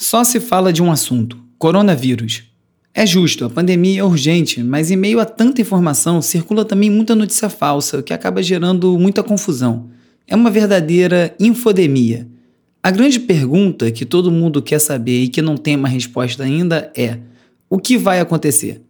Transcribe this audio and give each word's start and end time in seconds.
Só 0.00 0.24
se 0.24 0.40
fala 0.40 0.72
de 0.72 0.82
um 0.82 0.90
assunto: 0.90 1.36
coronavírus. 1.58 2.44
É 2.94 3.04
justo, 3.04 3.44
a 3.44 3.50
pandemia 3.50 4.00
é 4.00 4.04
urgente, 4.04 4.62
mas 4.62 4.90
em 4.90 4.96
meio 4.96 5.20
a 5.20 5.26
tanta 5.26 5.60
informação 5.60 6.22
circula 6.22 6.64
também 6.64 6.88
muita 6.88 7.14
notícia 7.14 7.50
falsa, 7.50 8.02
que 8.02 8.14
acaba 8.14 8.42
gerando 8.42 8.98
muita 8.98 9.22
confusão. 9.22 9.90
É 10.26 10.34
uma 10.34 10.50
verdadeira 10.50 11.34
infodemia. 11.38 12.26
A 12.82 12.90
grande 12.90 13.20
pergunta 13.20 13.90
que 13.90 14.06
todo 14.06 14.30
mundo 14.30 14.62
quer 14.62 14.78
saber 14.78 15.24
e 15.24 15.28
que 15.28 15.42
não 15.42 15.58
tem 15.58 15.76
uma 15.76 15.86
resposta 15.86 16.44
ainda 16.44 16.90
é: 16.96 17.18
o 17.68 17.78
que 17.78 17.98
vai 17.98 18.20
acontecer? 18.20 18.80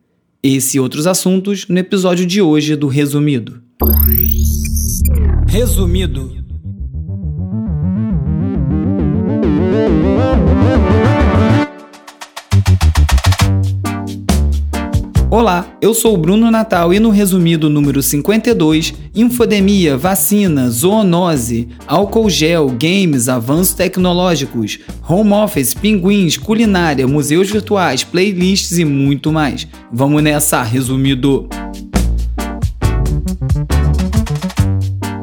Esse 0.41 0.77
e 0.77 0.81
outros 0.81 1.09
assuntos 1.09 1.67
no 1.69 1.77
episódio 1.77 2.25
de 2.25 2.41
hoje 2.41 2.77
do 2.77 2.87
Resumido. 2.87 3.61
Resumido. 5.49 6.50
Olá, 15.31 15.65
eu 15.81 15.95
sou 15.95 16.15
o 16.15 16.19
Bruno 16.19 16.51
Natal 16.51 16.93
e 16.93 16.99
no 16.99 17.09
resumido 17.09 17.71
número 17.71 18.03
52, 18.03 18.93
infodemia, 19.15 19.97
vacina, 19.97 20.69
zoonose, 20.69 21.69
álcool 21.87 22.29
gel, 22.29 22.69
games, 22.69 23.29
avanços 23.29 23.73
tecnológicos, 23.73 24.81
home 25.09 25.33
office, 25.33 25.73
pinguins, 25.73 26.37
culinária, 26.37 27.07
museus 27.07 27.49
virtuais, 27.49 28.03
playlists 28.03 28.77
e 28.77 28.85
muito 28.85 29.33
mais. 29.33 29.69
Vamos 29.93 30.21
nessa, 30.21 30.63
resumido. 30.63 31.49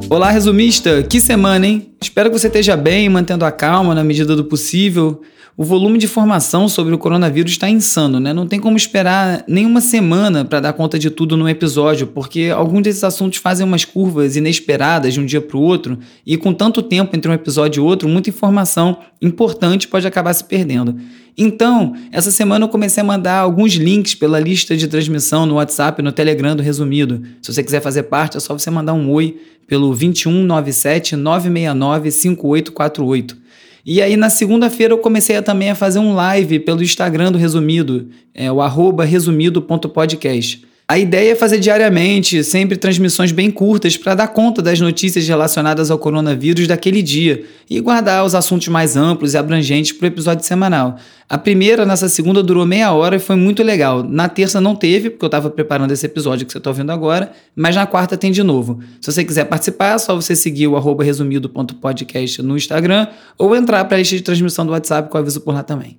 Olá, 0.10 0.32
resumista! 0.32 1.04
Que 1.04 1.20
semana, 1.20 1.68
hein? 1.68 1.90
Espero 2.02 2.32
que 2.32 2.40
você 2.40 2.48
esteja 2.48 2.78
bem, 2.78 3.10
mantendo 3.10 3.44
a 3.44 3.52
calma 3.52 3.94
na 3.94 4.06
medida 4.06 4.38
do 4.38 4.46
possível. 4.46 5.22
O 5.58 5.66
volume 5.66 5.98
de 5.98 6.06
informação 6.06 6.70
sobre 6.70 6.96
o 6.96 6.98
coronavírus 6.98 7.52
está 7.52 7.70
insano, 7.70 8.18
né? 8.18 8.32
Não 8.32 8.48
tem 8.48 8.58
como 8.58 8.78
esperar 8.78 9.44
nenhuma 9.50 9.82
semana 9.82 10.46
para 10.46 10.62
dar 10.62 10.72
conta 10.72 10.98
de 10.98 11.10
tudo 11.10 11.36
num 11.36 11.50
episódio, 11.50 12.08
porque 12.08 12.50
alguns 12.56 12.84
desses 12.84 13.04
assuntos 13.04 13.40
fazem 13.40 13.66
umas 13.66 13.84
curvas 13.84 14.38
inesperadas 14.38 15.14
de 15.14 15.20
um 15.20 15.26
dia 15.26 15.42
para 15.42 15.58
o 15.58 15.62
outro, 15.62 16.00
e 16.26 16.38
com 16.38 16.54
tanto 16.54 16.82
tempo 16.82 17.14
entre 17.14 17.30
um 17.30 17.34
episódio 17.34 17.82
e 17.82 17.86
outro, 17.86 18.08
muita 18.08 18.30
informação 18.30 19.00
importante 19.22 19.90
pode 19.90 20.08
acabar 20.08 20.34
se 20.34 20.44
perdendo. 20.46 20.96
Então, 21.38 21.94
essa 22.12 22.32
semana 22.32 22.66
eu 22.66 22.70
comecei 22.70 23.02
a 23.02 23.06
mandar 23.06 23.40
alguns 23.40 23.74
links 23.74 24.16
pela 24.16 24.40
lista 24.40 24.76
de 24.76 24.88
transmissão 24.88 25.46
no 25.46 25.56
WhatsApp, 25.56 26.02
no 26.02 26.12
Telegram 26.12 26.56
do 26.56 26.64
Resumido. 26.64 27.22
Se 27.42 27.54
você 27.54 27.64
quiser 27.64 27.82
fazer 27.82 28.04
parte, 28.04 28.38
é 28.38 28.40
só 28.40 28.58
você 28.58 28.72
mandar 28.72 28.94
um 28.94 29.12
oi 29.12 29.38
pelo 29.68 29.90
2197 29.90 31.16
969 31.16 32.12
5848. 32.12 33.38
E 33.86 34.02
aí 34.02 34.18
na 34.18 34.30
segunda-feira 34.30 34.94
eu 34.94 34.98
comecei 34.98 35.36
a, 35.36 35.42
também 35.42 35.70
a 35.70 35.76
fazer 35.76 36.00
um 36.00 36.14
live 36.14 36.60
pelo 36.60 36.82
Instagram 36.82 37.32
do 37.32 37.38
Resumido, 37.38 38.10
é 38.34 38.52
o 38.52 38.62
arroba 38.62 39.06
resumido.podcast. 39.06 40.66
A 40.90 40.98
ideia 40.98 41.34
é 41.34 41.36
fazer 41.36 41.60
diariamente, 41.60 42.42
sempre 42.46 42.78
transmissões 42.78 43.34
bem 43.34 43.52
curtas 43.52 43.98
para 43.98 44.16
dar 44.16 44.30
conta 44.30 44.62
das 44.62 44.80
notícias 44.80 45.28
relacionadas 45.28 45.92
ao 45.92 46.00
coronavírus 46.00 46.66
daquele 46.66 47.02
dia 47.02 47.44
e 47.70 47.82
guardar 47.82 48.24
os 48.24 48.34
assuntos 48.34 48.70
mais 48.70 48.96
amplos 48.96 49.34
e 49.34 49.38
abrangentes 49.38 49.92
para 49.92 50.06
o 50.06 50.08
episódio 50.08 50.46
semanal. 50.46 50.96
A 51.28 51.38
primeira, 51.38 51.86
nessa 51.86 52.08
segunda, 52.08 52.42
durou 52.42 52.66
meia 52.66 52.94
hora 52.94 53.18
e 53.18 53.20
foi 53.20 53.36
muito 53.36 53.64
legal. 53.64 54.02
Na 54.02 54.30
terça 54.30 54.62
não 54.62 54.78
teve, 54.78 55.10
porque 55.10 55.26
eu 55.26 55.28
estava 55.28 55.50
preparando 55.50 55.92
esse 55.92 56.06
episódio 56.06 56.46
que 56.46 56.54
você 56.54 56.58
está 56.58 56.70
ouvindo 56.70 56.94
agora, 56.94 57.34
mas 57.54 57.76
na 57.76 57.86
quarta 57.86 58.16
tem 58.16 58.32
de 58.32 58.42
novo. 58.42 58.80
Se 59.02 59.12
você 59.12 59.26
quiser 59.26 59.44
participar, 59.44 59.96
é 59.96 59.98
só 59.98 60.16
você 60.16 60.38
seguir 60.38 60.68
o 60.68 60.78
arroba 60.78 61.04
resumido.podcast 61.04 62.42
no 62.42 62.56
Instagram 62.56 63.08
ou 63.38 63.54
entrar 63.54 63.84
para 63.84 63.98
a 63.98 64.00
lista 64.00 64.16
de 64.16 64.22
transmissão 64.22 64.66
do 64.66 64.72
WhatsApp 64.72 65.10
que 65.10 65.18
eu 65.18 65.20
aviso 65.20 65.42
por 65.42 65.54
lá 65.54 65.64
também. 65.64 65.98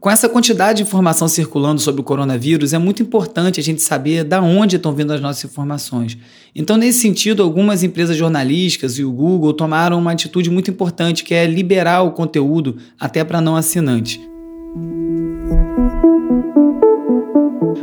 Com 0.00 0.10
essa 0.10 0.28
quantidade 0.28 0.76
de 0.76 0.82
informação 0.84 1.26
circulando 1.26 1.80
sobre 1.80 2.00
o 2.00 2.04
coronavírus, 2.04 2.72
é 2.72 2.78
muito 2.78 3.02
importante 3.02 3.58
a 3.58 3.62
gente 3.62 3.82
saber 3.82 4.22
da 4.22 4.40
onde 4.40 4.76
estão 4.76 4.94
vindo 4.94 5.12
as 5.12 5.20
nossas 5.20 5.50
informações. 5.50 6.16
Então, 6.54 6.76
nesse 6.76 7.00
sentido, 7.00 7.42
algumas 7.42 7.82
empresas 7.82 8.16
jornalísticas 8.16 8.98
e 8.98 9.04
o 9.04 9.10
Google 9.10 9.52
tomaram 9.52 9.98
uma 9.98 10.12
atitude 10.12 10.50
muito 10.50 10.70
importante, 10.70 11.24
que 11.24 11.34
é 11.34 11.46
liberar 11.46 12.02
o 12.02 12.12
conteúdo 12.12 12.76
até 12.98 13.24
para 13.24 13.40
não 13.40 13.56
assinantes. 13.56 14.20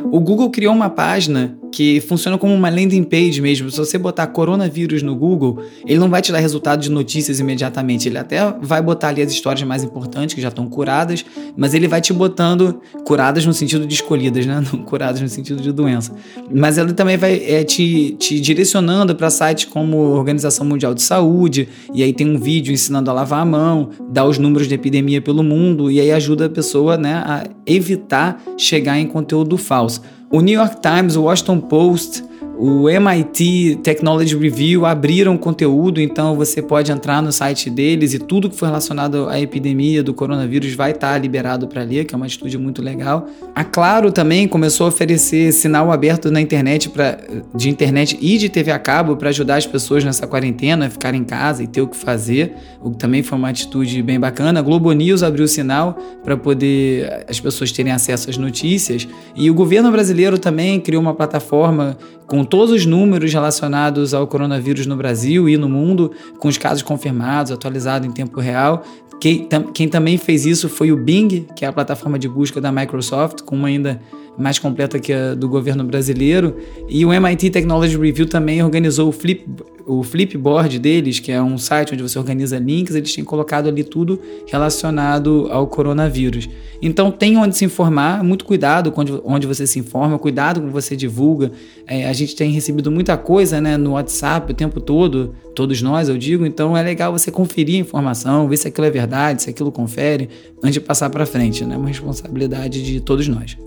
O 0.10 0.20
Google 0.22 0.50
criou 0.50 0.74
uma 0.74 0.90
página 0.90 1.58
que 1.76 2.00
funciona 2.00 2.38
como 2.38 2.54
uma 2.54 2.70
landing 2.70 3.04
page 3.04 3.42
mesmo. 3.42 3.70
Se 3.70 3.78
você 3.78 3.98
botar 3.98 4.28
coronavírus 4.28 5.04
no 5.04 5.14
Google, 5.14 5.62
ele 5.86 6.00
não 6.00 6.10
vai 6.10 6.22
te 6.22 6.32
dar 6.32 6.40
resultado 6.40 6.80
de 6.80 6.90
notícias 6.90 7.42
imediatamente. 7.42 8.08
Ele 8.08 8.18
até 8.18 8.50
vai 8.62 8.82
botar 8.82 9.10
ali 9.10 9.22
as 9.22 9.30
histórias 9.30 9.62
mais 9.68 9.84
importantes 9.84 10.34
que 10.34 10.40
já 10.40 10.48
estão 10.48 10.70
curadas, 10.70 11.26
mas 11.58 11.74
ele 11.74 11.86
vai 11.86 12.00
te 12.00 12.14
botando 12.14 12.80
curadas 13.04 13.46
no 13.46 13.54
sentido 13.54 13.86
de 13.86 13.94
escolhidas, 13.94 14.46
né? 14.46 14.64
Não 14.72 14.84
curadas 14.84 15.20
no 15.20 15.28
sentido 15.28 15.62
de 15.62 15.74
doença. 15.74 16.14
Mas 16.50 16.78
ele 16.78 16.94
também 16.94 17.18
vai 17.18 17.44
é, 17.44 17.66
te, 17.66 18.16
te 18.18 18.40
direcionando 18.40 19.14
para 19.14 19.30
sites 19.30 19.66
como 19.66 19.98
Organização 19.98 20.66
Mundial 20.66 20.94
de 20.94 21.02
Saúde, 21.02 21.68
e 21.94 22.02
aí 22.02 22.14
tem 22.14 22.26
um 22.26 22.40
vídeo 22.40 22.74
ensinando 22.74 23.12
a 23.12 23.14
lavar 23.14 23.42
a 23.42 23.46
mão, 23.46 23.90
dá 24.10 24.24
os 24.24 24.38
números 24.38 24.70
de 24.70 24.76
epidemia 24.76 25.22
pelo 25.22 25.44
mundo, 25.44 25.92
e 25.92 26.00
aí 26.00 26.14
ajuda 26.14 26.46
a 26.46 26.50
pessoa 26.50 26.96
né, 26.96 27.16
a 27.16 27.44
evitar 27.66 28.42
chegar 28.58 28.98
em 28.98 29.06
conteúdo 29.06 29.58
falso. 29.58 30.02
O 30.36 30.42
New 30.42 30.54
York 30.54 30.82
Times, 30.82 31.16
o 31.16 31.22
Washington 31.22 31.62
Post, 31.62 32.22
o 32.58 32.90
MIT 32.90 33.80
Technology 33.84 34.36
Review 34.38 34.86
abriram 34.86 35.38
conteúdo, 35.38 36.00
então 36.00 36.36
você 36.36 36.62
pode 36.62 36.92
entrar 36.92 37.22
no 37.22 37.32
site 37.32 37.70
deles 37.70 38.14
e 38.14 38.20
tudo 38.20 38.50
que 38.50 38.56
for 38.56 38.68
relacionado 38.68 39.28
à 39.28 39.40
epidemia 39.40 40.02
do 40.02 40.14
coronavírus 40.14 40.74
vai 40.74 40.92
estar 40.92 41.18
liberado 41.18 41.68
para 41.68 41.84
ler, 41.84 42.06
que 42.06 42.16
é 42.16 42.18
uma 42.18 42.26
atitude 42.26 42.58
muito 42.58 42.82
legal. 42.82 43.28
A 43.54 43.64
Claro 43.64 44.12
também 44.12 44.48
começou 44.48 44.86
a 44.86 44.90
oferecer 44.90 45.52
sinal 45.52 45.92
aberto 45.92 46.32
na 46.32 46.40
internet 46.40 46.90
pra, 46.90 47.18
de 47.54 47.70
internet 47.70 48.18
e 48.22 48.38
de 48.38 48.48
TV 48.48 48.72
a 48.72 48.80
cabo 48.80 49.18
para 49.18 49.30
ajudar 49.30 49.58
as 49.58 49.68
pessoas 49.68 50.04
nessa 50.04 50.26
quarentena 50.26 50.88
a 50.88 50.90
ficarem 50.90 51.22
em 51.22 51.26
casa 51.26 51.62
e 51.62 51.68
ter 51.68 51.82
o 51.82 51.88
que 51.88 51.98
fazer, 51.98 52.54
o 52.82 52.92
que 52.92 52.98
também 52.98 53.22
foi 53.22 53.38
uma 53.38 53.50
atitude 53.50 54.02
bem 54.02 54.20
bacana. 54.20 54.60
A 54.60 54.64
Globo 54.64 54.92
News 54.94 55.24
abriu 55.24 55.46
o 55.46 55.48
sinal 55.48 55.98
para 56.24 56.38
poder 56.38 57.26
as 57.28 57.40
pessoas 57.40 57.72
terem 57.72 57.92
acesso 57.92 58.30
às 58.30 58.38
notícias 58.38 59.08
e 59.36 59.50
o 59.50 59.54
governo 59.54 59.92
brasileiro 59.92 60.38
também 60.38 60.80
criou 60.80 61.02
uma 61.02 61.14
plataforma 61.14 61.98
com 62.28 62.45
todos 62.46 62.72
os 62.74 62.86
números 62.86 63.34
relacionados 63.34 64.14
ao 64.14 64.28
coronavírus 64.28 64.86
no 64.86 64.96
Brasil 64.96 65.50
e 65.50 65.58
no 65.58 65.68
mundo, 65.68 66.12
com 66.40 66.48
os 66.48 66.58
casos 66.58 66.84
confirmados, 66.84 67.52
atualizado 67.52 68.06
em 68.06 68.12
tempo 68.12 68.40
real. 68.40 68.84
Quem, 69.20 69.48
quem 69.74 69.88
também 69.88 70.18
fez 70.18 70.46
isso 70.46 70.70
foi 70.70 70.92
o 70.92 70.98
Bing, 70.98 71.48
que 71.56 71.66
é 71.66 71.68
a 71.68 71.74
plataforma 71.74 72.20
de 72.20 72.28
busca 72.28 72.60
da 72.62 72.72
Microsoft, 72.72 73.42
com 73.42 73.66
ainda 73.66 74.02
mais 74.38 74.60
completa 74.60 75.00
que 75.00 75.14
a 75.14 75.34
do 75.34 75.48
governo 75.48 75.84
brasileiro. 75.84 76.56
E 76.90 77.06
o 77.06 77.14
MIT 77.14 77.50
Technology 77.50 77.98
Review 77.98 78.26
também 78.26 78.64
organizou 78.64 79.10
o, 79.10 79.12
Flip, 79.12 79.46
o 79.86 80.04
Flipboard 80.04 80.80
deles, 80.80 81.20
que 81.20 81.32
é 81.32 81.42
um 81.42 81.58
site 81.58 81.94
onde 81.94 82.04
você 82.04 82.18
organiza 82.18 82.58
links, 82.58 82.96
eles 82.96 83.14
têm 83.14 83.24
colocado 83.24 83.68
ali 83.68 83.84
tudo 83.84 84.20
relacionado 84.48 85.48
ao 85.52 85.68
coronavírus. 85.68 86.50
Então 86.82 87.12
tem 87.12 87.38
onde 87.38 87.56
se 87.58 87.66
informar, 87.66 88.24
muito 88.24 88.46
cuidado 88.46 88.92
com 88.92 89.02
onde, 89.02 89.22
onde 89.24 89.48
você 89.48 89.66
se 89.66 89.80
informa, 89.80 90.20
cuidado 90.20 90.62
com 90.62 90.70
você 90.70 90.96
divulga. 90.96 91.52
É, 91.88 92.08
a 92.08 92.14
gente 92.14 92.36
tem 92.36 92.52
recebido 92.52 92.92
muita 92.92 93.18
coisa 93.18 93.62
né, 93.62 93.78
no 93.78 93.92
WhatsApp 93.92 94.52
o 94.52 94.56
tempo 94.56 94.82
todo, 94.82 95.34
todos 95.56 95.82
nós, 95.82 96.10
eu 96.10 96.18
digo, 96.18 96.46
então 96.46 96.76
é 96.76 96.84
legal 96.84 97.12
você 97.12 97.32
conferir 97.32 97.78
a 97.78 97.80
informação, 97.80 98.48
ver 98.48 98.58
se 98.58 98.68
aquilo 98.68 98.88
é 98.88 98.92
verdade, 98.92 99.44
se 99.44 99.50
aquilo 99.50 99.72
confere, 99.72 100.30
antes 100.58 100.74
de 100.74 100.82
passar 100.82 101.10
para 101.10 101.26
frente. 101.26 101.64
É 101.64 101.66
né? 101.66 101.78
uma 101.78 101.88
responsabilidade 101.88 102.84
de 102.84 103.00
todos 103.00 103.28
nós. 103.28 103.58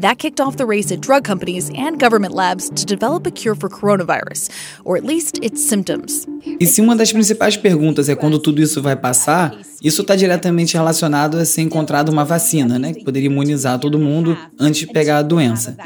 That 0.00 0.16
kicked 0.16 0.40
off 0.40 0.56
the 0.56 0.64
race 0.64 0.92
at 0.92 1.00
drug 1.00 1.24
companies 1.24 1.70
and 1.70 1.98
government 1.98 2.34
labs 2.34 2.70
to 2.70 2.86
develop 2.86 3.26
a 3.26 3.30
cure 3.30 3.54
for 3.54 3.68
coronavirus, 3.68 4.50
or 4.84 4.96
at 4.96 5.04
least 5.04 5.38
its 5.42 5.60
symptoms. 5.60 6.26
E 6.60 6.66
se 6.66 6.80
uma 6.80 6.96
das 6.96 7.12
principais 7.12 7.56
perguntas 7.56 8.08
é 8.08 8.16
quando 8.16 8.38
tudo 8.38 8.60
isso 8.60 8.82
vai 8.82 8.96
passar, 8.96 9.56
isso 9.82 10.02
está 10.02 10.14
diretamente 10.14 10.74
relacionado 10.74 11.36
a 11.38 11.44
ser 11.44 11.62
encontrada 11.62 12.10
uma 12.10 12.24
vacina, 12.24 12.78
né, 12.78 12.92
que 12.92 13.04
poderia 13.04 13.28
imunizar 13.28 13.78
todo 13.78 13.98
mundo 13.98 14.36
antes 14.58 14.80
de 14.80 14.86
pegar 14.86 15.18
a 15.18 15.22
doença. 15.22 15.76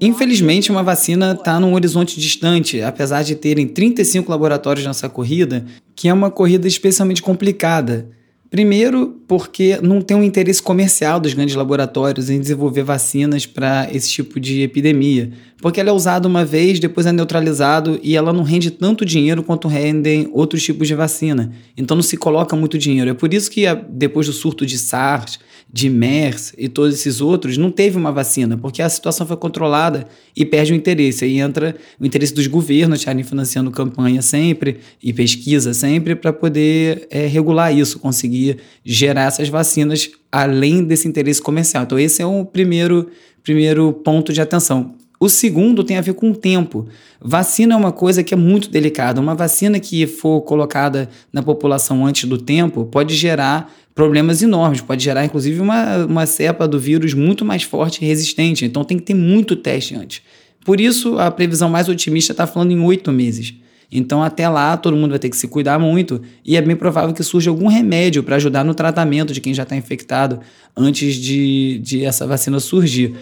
Infelizmente, 0.00 0.70
uma 0.70 0.82
vacina 0.82 1.32
está 1.32 1.58
num 1.60 1.74
horizonte 1.74 2.18
distante, 2.18 2.80
apesar 2.80 3.22
de 3.22 3.34
terem 3.34 3.66
35 3.66 4.30
laboratórios 4.30 4.86
nessa 4.86 5.08
corrida, 5.08 5.64
que 5.94 6.08
é 6.08 6.14
uma 6.14 6.30
corrida 6.30 6.66
especialmente 6.66 7.22
complicada. 7.22 8.08
Primeiro, 8.50 9.22
porque 9.28 9.78
não 9.80 10.02
tem 10.02 10.16
um 10.16 10.24
interesse 10.24 10.60
comercial 10.60 11.20
dos 11.20 11.32
grandes 11.32 11.54
laboratórios 11.54 12.28
em 12.28 12.40
desenvolver 12.40 12.82
vacinas 12.82 13.46
para 13.46 13.88
esse 13.92 14.10
tipo 14.10 14.40
de 14.40 14.62
epidemia, 14.62 15.30
porque 15.60 15.78
ela 15.78 15.90
é 15.90 15.92
usada 15.92 16.26
uma 16.26 16.44
vez, 16.44 16.80
depois 16.80 17.06
é 17.06 17.12
neutralizado 17.12 18.00
e 18.02 18.16
ela 18.16 18.32
não 18.32 18.42
rende 18.42 18.70
tanto 18.70 19.04
dinheiro 19.04 19.42
quanto 19.42 19.68
rendem 19.68 20.28
outros 20.32 20.62
tipos 20.62 20.88
de 20.88 20.94
vacina. 20.94 21.52
Então 21.76 21.94
não 21.94 22.02
se 22.02 22.16
coloca 22.16 22.56
muito 22.56 22.78
dinheiro. 22.78 23.10
É 23.10 23.14
por 23.14 23.32
isso 23.34 23.50
que 23.50 23.62
depois 23.90 24.26
do 24.26 24.32
surto 24.32 24.64
de 24.64 24.78
SARS, 24.78 25.38
de 25.72 25.88
MERS 25.88 26.54
e 26.56 26.68
todos 26.68 26.94
esses 26.94 27.20
outros, 27.20 27.56
não 27.56 27.70
teve 27.70 27.96
uma 27.96 28.10
vacina, 28.10 28.56
porque 28.56 28.82
a 28.82 28.88
situação 28.88 29.26
foi 29.26 29.36
controlada 29.36 30.06
e 30.34 30.44
perde 30.44 30.72
o 30.72 30.76
interesse. 30.76 31.24
Aí 31.24 31.38
entra 31.38 31.76
o 31.98 32.06
interesse 32.06 32.34
dos 32.34 32.46
governos 32.46 33.00
estarem 33.00 33.22
financiando 33.22 33.70
campanha 33.70 34.22
sempre 34.22 34.78
e 35.02 35.12
pesquisa 35.12 35.74
sempre 35.74 36.14
para 36.14 36.32
poder 36.32 37.06
é, 37.10 37.26
regular 37.26 37.76
isso, 37.76 37.98
conseguir 37.98 38.58
gerar 38.84 39.24
essas 39.24 39.48
vacinas 39.48 40.10
além 40.32 40.82
desse 40.84 41.06
interesse 41.06 41.42
comercial. 41.42 41.82
Então, 41.82 41.98
esse 41.98 42.22
é 42.22 42.26
o 42.26 42.44
primeiro, 42.44 43.08
primeiro 43.42 43.92
ponto 43.92 44.32
de 44.32 44.40
atenção. 44.40 44.99
O 45.22 45.28
segundo 45.28 45.84
tem 45.84 45.98
a 45.98 46.00
ver 46.00 46.14
com 46.14 46.30
o 46.30 46.34
tempo. 46.34 46.88
Vacina 47.20 47.74
é 47.74 47.76
uma 47.76 47.92
coisa 47.92 48.24
que 48.24 48.32
é 48.32 48.36
muito 48.38 48.70
delicada. 48.70 49.20
Uma 49.20 49.34
vacina 49.34 49.78
que 49.78 50.06
for 50.06 50.40
colocada 50.40 51.10
na 51.30 51.42
população 51.42 52.06
antes 52.06 52.24
do 52.24 52.38
tempo 52.38 52.86
pode 52.86 53.14
gerar 53.14 53.70
problemas 53.94 54.40
enormes, 54.40 54.80
pode 54.80 55.04
gerar 55.04 55.22
inclusive 55.22 55.60
uma, 55.60 56.06
uma 56.06 56.24
cepa 56.24 56.66
do 56.66 56.80
vírus 56.80 57.12
muito 57.12 57.44
mais 57.44 57.62
forte 57.62 58.02
e 58.02 58.08
resistente. 58.08 58.64
Então 58.64 58.82
tem 58.82 58.96
que 58.96 59.04
ter 59.04 59.12
muito 59.12 59.54
teste 59.54 59.94
antes. 59.94 60.22
Por 60.64 60.80
isso, 60.80 61.18
a 61.18 61.30
previsão 61.30 61.68
mais 61.68 61.86
otimista 61.86 62.32
está 62.32 62.46
falando 62.46 62.70
em 62.70 62.80
oito 62.80 63.12
meses. 63.12 63.54
Então, 63.92 64.22
até 64.22 64.48
lá, 64.48 64.76
todo 64.76 64.96
mundo 64.96 65.10
vai 65.10 65.18
ter 65.18 65.28
que 65.28 65.36
se 65.36 65.48
cuidar 65.48 65.78
muito 65.78 66.22
e 66.44 66.56
é 66.56 66.62
bem 66.62 66.76
provável 66.76 67.12
que 67.12 67.22
surja 67.22 67.50
algum 67.50 67.66
remédio 67.66 68.22
para 68.22 68.36
ajudar 68.36 68.64
no 68.64 68.72
tratamento 68.72 69.34
de 69.34 69.40
quem 69.40 69.52
já 69.52 69.64
está 69.64 69.76
infectado 69.76 70.40
antes 70.74 71.16
de, 71.16 71.78
de 71.82 72.04
essa 72.04 72.26
vacina 72.26 72.58
surgir. 72.60 73.14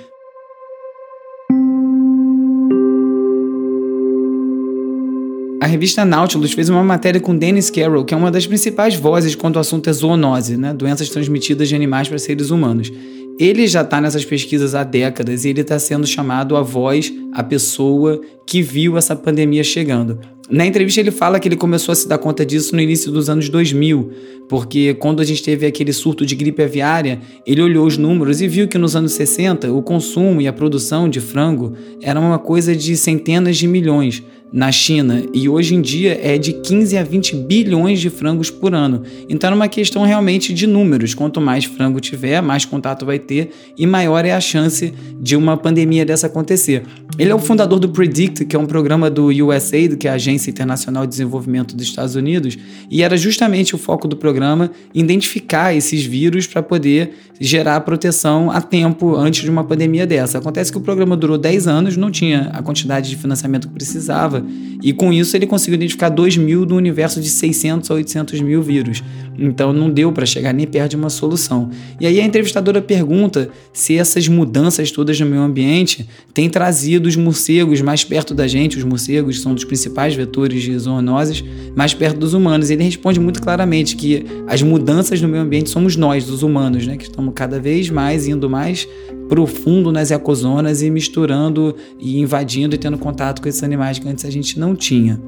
A 5.60 5.66
revista 5.66 6.04
Nautilus 6.04 6.52
fez 6.52 6.68
uma 6.68 6.84
matéria 6.84 7.20
com 7.20 7.36
Dennis 7.36 7.68
Carroll, 7.68 8.04
que 8.04 8.14
é 8.14 8.16
uma 8.16 8.30
das 8.30 8.46
principais 8.46 8.94
vozes 8.94 9.34
quando 9.34 9.56
o 9.56 9.58
assunto 9.58 9.90
é 9.90 9.92
zoonose, 9.92 10.56
né? 10.56 10.72
doenças 10.72 11.08
transmitidas 11.08 11.68
de 11.68 11.74
animais 11.74 12.08
para 12.08 12.16
seres 12.16 12.50
humanos. 12.50 12.92
Ele 13.40 13.66
já 13.66 13.82
está 13.82 14.00
nessas 14.00 14.24
pesquisas 14.24 14.76
há 14.76 14.84
décadas 14.84 15.44
e 15.44 15.48
ele 15.48 15.62
está 15.62 15.76
sendo 15.78 16.06
chamado 16.06 16.56
a 16.56 16.62
voz, 16.62 17.12
a 17.32 17.42
pessoa 17.42 18.20
que 18.46 18.62
viu 18.62 18.96
essa 18.96 19.16
pandemia 19.16 19.64
chegando. 19.64 20.20
Na 20.48 20.64
entrevista 20.64 21.00
ele 21.00 21.10
fala 21.10 21.38
que 21.38 21.48
ele 21.48 21.56
começou 21.56 21.92
a 21.92 21.96
se 21.96 22.08
dar 22.08 22.18
conta 22.18 22.46
disso 22.46 22.74
no 22.74 22.80
início 22.80 23.12
dos 23.12 23.28
anos 23.28 23.48
2000, 23.48 24.10
porque 24.48 24.94
quando 24.94 25.20
a 25.20 25.24
gente 25.24 25.42
teve 25.42 25.66
aquele 25.66 25.92
surto 25.92 26.24
de 26.24 26.34
gripe 26.34 26.62
aviária, 26.62 27.20
ele 27.44 27.60
olhou 27.60 27.86
os 27.86 27.98
números 27.98 28.40
e 28.40 28.48
viu 28.48 28.66
que 28.66 28.78
nos 28.78 28.96
anos 28.96 29.12
60 29.12 29.72
o 29.72 29.82
consumo 29.82 30.40
e 30.40 30.48
a 30.48 30.52
produção 30.52 31.08
de 31.08 31.20
frango 31.20 31.74
era 32.00 32.18
uma 32.18 32.38
coisa 32.38 32.74
de 32.74 32.96
centenas 32.96 33.56
de 33.56 33.66
milhões 33.66 34.22
na 34.52 34.72
China 34.72 35.22
e 35.34 35.48
hoje 35.48 35.74
em 35.74 35.80
dia 35.80 36.18
é 36.22 36.38
de 36.38 36.54
15 36.54 36.96
a 36.96 37.04
20 37.04 37.36
bilhões 37.36 38.00
de 38.00 38.08
frangos 38.08 38.50
por 38.50 38.74
ano. 38.74 39.02
Então 39.28 39.50
é 39.50 39.54
uma 39.54 39.68
questão 39.68 40.04
realmente 40.04 40.54
de 40.54 40.66
números. 40.66 41.14
Quanto 41.14 41.40
mais 41.40 41.64
frango 41.64 42.00
tiver, 42.00 42.40
mais 42.40 42.64
contato 42.64 43.04
vai 43.04 43.18
ter 43.18 43.50
e 43.76 43.86
maior 43.86 44.24
é 44.24 44.32
a 44.32 44.40
chance 44.40 44.92
de 45.20 45.36
uma 45.36 45.56
pandemia 45.56 46.04
dessa 46.04 46.26
acontecer. 46.26 46.82
Ele 47.18 47.30
é 47.30 47.34
o 47.34 47.38
fundador 47.38 47.78
do 47.78 47.88
Predict, 47.88 48.44
que 48.44 48.54
é 48.54 48.58
um 48.58 48.66
programa 48.66 49.10
do 49.10 49.26
USAID, 49.26 49.96
que 49.96 50.06
é 50.06 50.10
a 50.10 50.14
Agência 50.14 50.50
Internacional 50.50 51.04
de 51.04 51.10
Desenvolvimento 51.10 51.74
dos 51.74 51.86
Estados 51.86 52.14
Unidos, 52.14 52.56
e 52.90 53.02
era 53.02 53.16
justamente 53.16 53.74
o 53.74 53.78
foco 53.78 54.06
do 54.06 54.16
programa 54.16 54.70
identificar 54.94 55.74
esses 55.74 56.04
vírus 56.04 56.46
para 56.46 56.62
poder 56.62 57.10
gerar 57.40 57.80
proteção 57.80 58.50
a 58.50 58.60
tempo 58.60 59.16
antes 59.16 59.42
de 59.42 59.50
uma 59.50 59.64
pandemia 59.64 60.06
dessa. 60.06 60.38
Acontece 60.38 60.70
que 60.70 60.78
o 60.78 60.80
programa 60.80 61.16
durou 61.16 61.38
10 61.38 61.66
anos, 61.66 61.96
não 61.96 62.10
tinha 62.10 62.50
a 62.52 62.62
quantidade 62.62 63.10
de 63.10 63.16
financiamento 63.16 63.68
que 63.68 63.74
precisava 63.74 64.37
e 64.82 64.92
com 64.92 65.12
isso 65.12 65.36
ele 65.36 65.46
conseguiu 65.46 65.74
identificar 65.74 66.08
2 66.08 66.36
mil 66.36 66.64
do 66.64 66.76
universo 66.76 67.20
de 67.20 67.28
600 67.28 67.90
a 67.90 67.94
800 67.94 68.40
mil 68.40 68.62
vírus. 68.62 69.02
Então 69.38 69.72
não 69.72 69.88
deu 69.88 70.12
para 70.12 70.26
chegar 70.26 70.52
nem 70.52 70.66
perto 70.66 70.90
de 70.90 70.96
uma 70.96 71.10
solução. 71.10 71.70
E 72.00 72.06
aí 72.06 72.20
a 72.20 72.24
entrevistadora 72.24 72.82
pergunta 72.82 73.50
se 73.72 73.96
essas 73.96 74.26
mudanças 74.26 74.90
todas 74.90 75.18
no 75.20 75.26
meio 75.26 75.42
ambiente 75.42 76.08
têm 76.34 76.50
trazido 76.50 77.08
os 77.08 77.14
morcegos 77.14 77.80
mais 77.80 78.02
perto 78.02 78.34
da 78.34 78.48
gente. 78.48 78.78
Os 78.78 78.84
morcegos 78.84 79.40
são 79.40 79.54
dos 79.54 79.64
principais 79.64 80.14
vetores 80.14 80.62
de 80.62 80.76
zoonoses, 80.76 81.44
mais 81.76 81.94
perto 81.94 82.18
dos 82.18 82.34
humanos. 82.34 82.70
E 82.70 82.72
ele 82.72 82.84
responde 82.84 83.20
muito 83.20 83.40
claramente 83.40 83.94
que 83.94 84.24
as 84.46 84.62
mudanças 84.62 85.20
no 85.20 85.28
meio 85.28 85.42
ambiente 85.42 85.70
somos 85.70 85.94
nós, 85.94 86.28
os 86.28 86.42
humanos, 86.42 86.86
né, 86.86 86.96
que 86.96 87.04
estamos 87.04 87.32
cada 87.34 87.60
vez 87.60 87.90
mais 87.90 88.26
indo 88.26 88.50
mais 88.50 88.88
profundo 89.28 89.92
nas 89.92 90.10
ecozonas 90.10 90.82
e 90.82 90.90
misturando 90.90 91.74
e 91.98 92.18
invadindo 92.18 92.74
e 92.74 92.78
tendo 92.78 92.98
contato 92.98 93.42
com 93.42 93.48
esses 93.48 93.62
animais 93.62 93.98
que 93.98 94.08
antes 94.08 94.24
a 94.24 94.30
gente 94.30 94.58
não 94.58 94.74
tinha. 94.74 95.20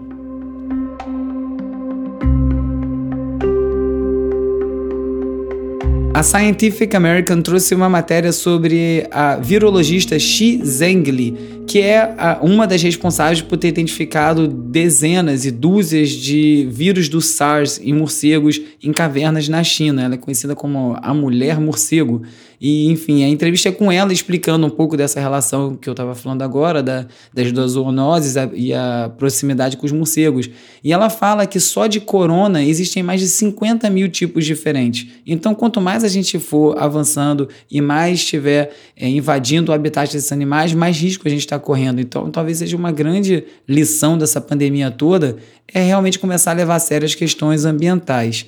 A 6.20 6.22
Scientific 6.22 6.94
American 6.94 7.40
trouxe 7.40 7.74
uma 7.74 7.88
matéria 7.88 8.30
sobre 8.30 9.06
a 9.10 9.36
virologista 9.36 10.18
Xi 10.18 10.60
Zhengli, 10.62 11.62
que 11.66 11.80
é 11.80 12.14
uma 12.42 12.66
das 12.66 12.82
responsáveis 12.82 13.40
por 13.40 13.56
ter 13.56 13.68
identificado 13.68 14.46
dezenas 14.46 15.46
e 15.46 15.50
dúzias 15.50 16.10
de 16.10 16.68
vírus 16.70 17.08
do 17.08 17.22
SARS 17.22 17.80
em 17.82 17.94
morcegos 17.94 18.60
em 18.82 18.92
cavernas 18.92 19.48
na 19.48 19.64
China. 19.64 20.02
Ela 20.02 20.16
é 20.16 20.18
conhecida 20.18 20.54
como 20.54 20.94
a 21.00 21.14
mulher 21.14 21.58
morcego. 21.58 22.20
E, 22.60 22.90
enfim, 22.90 23.24
a 23.24 23.28
entrevista 23.28 23.70
é 23.70 23.72
com 23.72 23.90
ela 23.90 24.12
explicando 24.12 24.66
um 24.66 24.70
pouco 24.70 24.94
dessa 24.94 25.18
relação 25.18 25.74
que 25.74 25.88
eu 25.88 25.92
estava 25.92 26.14
falando 26.14 26.42
agora, 26.42 26.82
da, 26.82 27.06
das 27.32 27.50
duas 27.52 27.72
zoonoses 27.72 28.34
e 28.52 28.74
a 28.74 29.10
proximidade 29.16 29.78
com 29.78 29.86
os 29.86 29.92
morcegos. 29.92 30.50
E 30.84 30.92
ela 30.92 31.08
fala 31.08 31.46
que 31.46 31.58
só 31.58 31.86
de 31.86 32.00
corona 32.00 32.62
existem 32.62 33.02
mais 33.02 33.20
de 33.20 33.28
50 33.28 33.88
mil 33.88 34.10
tipos 34.10 34.44
diferentes. 34.44 35.06
Então, 35.26 35.54
quanto 35.54 35.80
mais 35.80 36.04
a 36.04 36.08
gente 36.08 36.38
for 36.38 36.78
avançando 36.78 37.48
e 37.70 37.80
mais 37.80 38.18
estiver 38.18 38.70
é, 38.94 39.08
invadindo 39.08 39.72
o 39.72 39.74
habitat 39.74 40.12
desses 40.12 40.30
animais, 40.30 40.74
mais 40.74 40.98
risco 40.98 41.26
a 41.26 41.30
gente 41.30 41.40
está 41.40 41.58
correndo. 41.58 41.98
Então, 41.98 42.30
talvez 42.30 42.58
seja 42.58 42.76
uma 42.76 42.92
grande 42.92 43.44
lição 43.66 44.18
dessa 44.18 44.40
pandemia 44.40 44.90
toda 44.90 45.38
é 45.72 45.82
realmente 45.82 46.18
começar 46.18 46.50
a 46.50 46.54
levar 46.54 46.74
a 46.74 46.80
sério 46.80 47.06
as 47.06 47.14
questões 47.14 47.64
ambientais. 47.64 48.46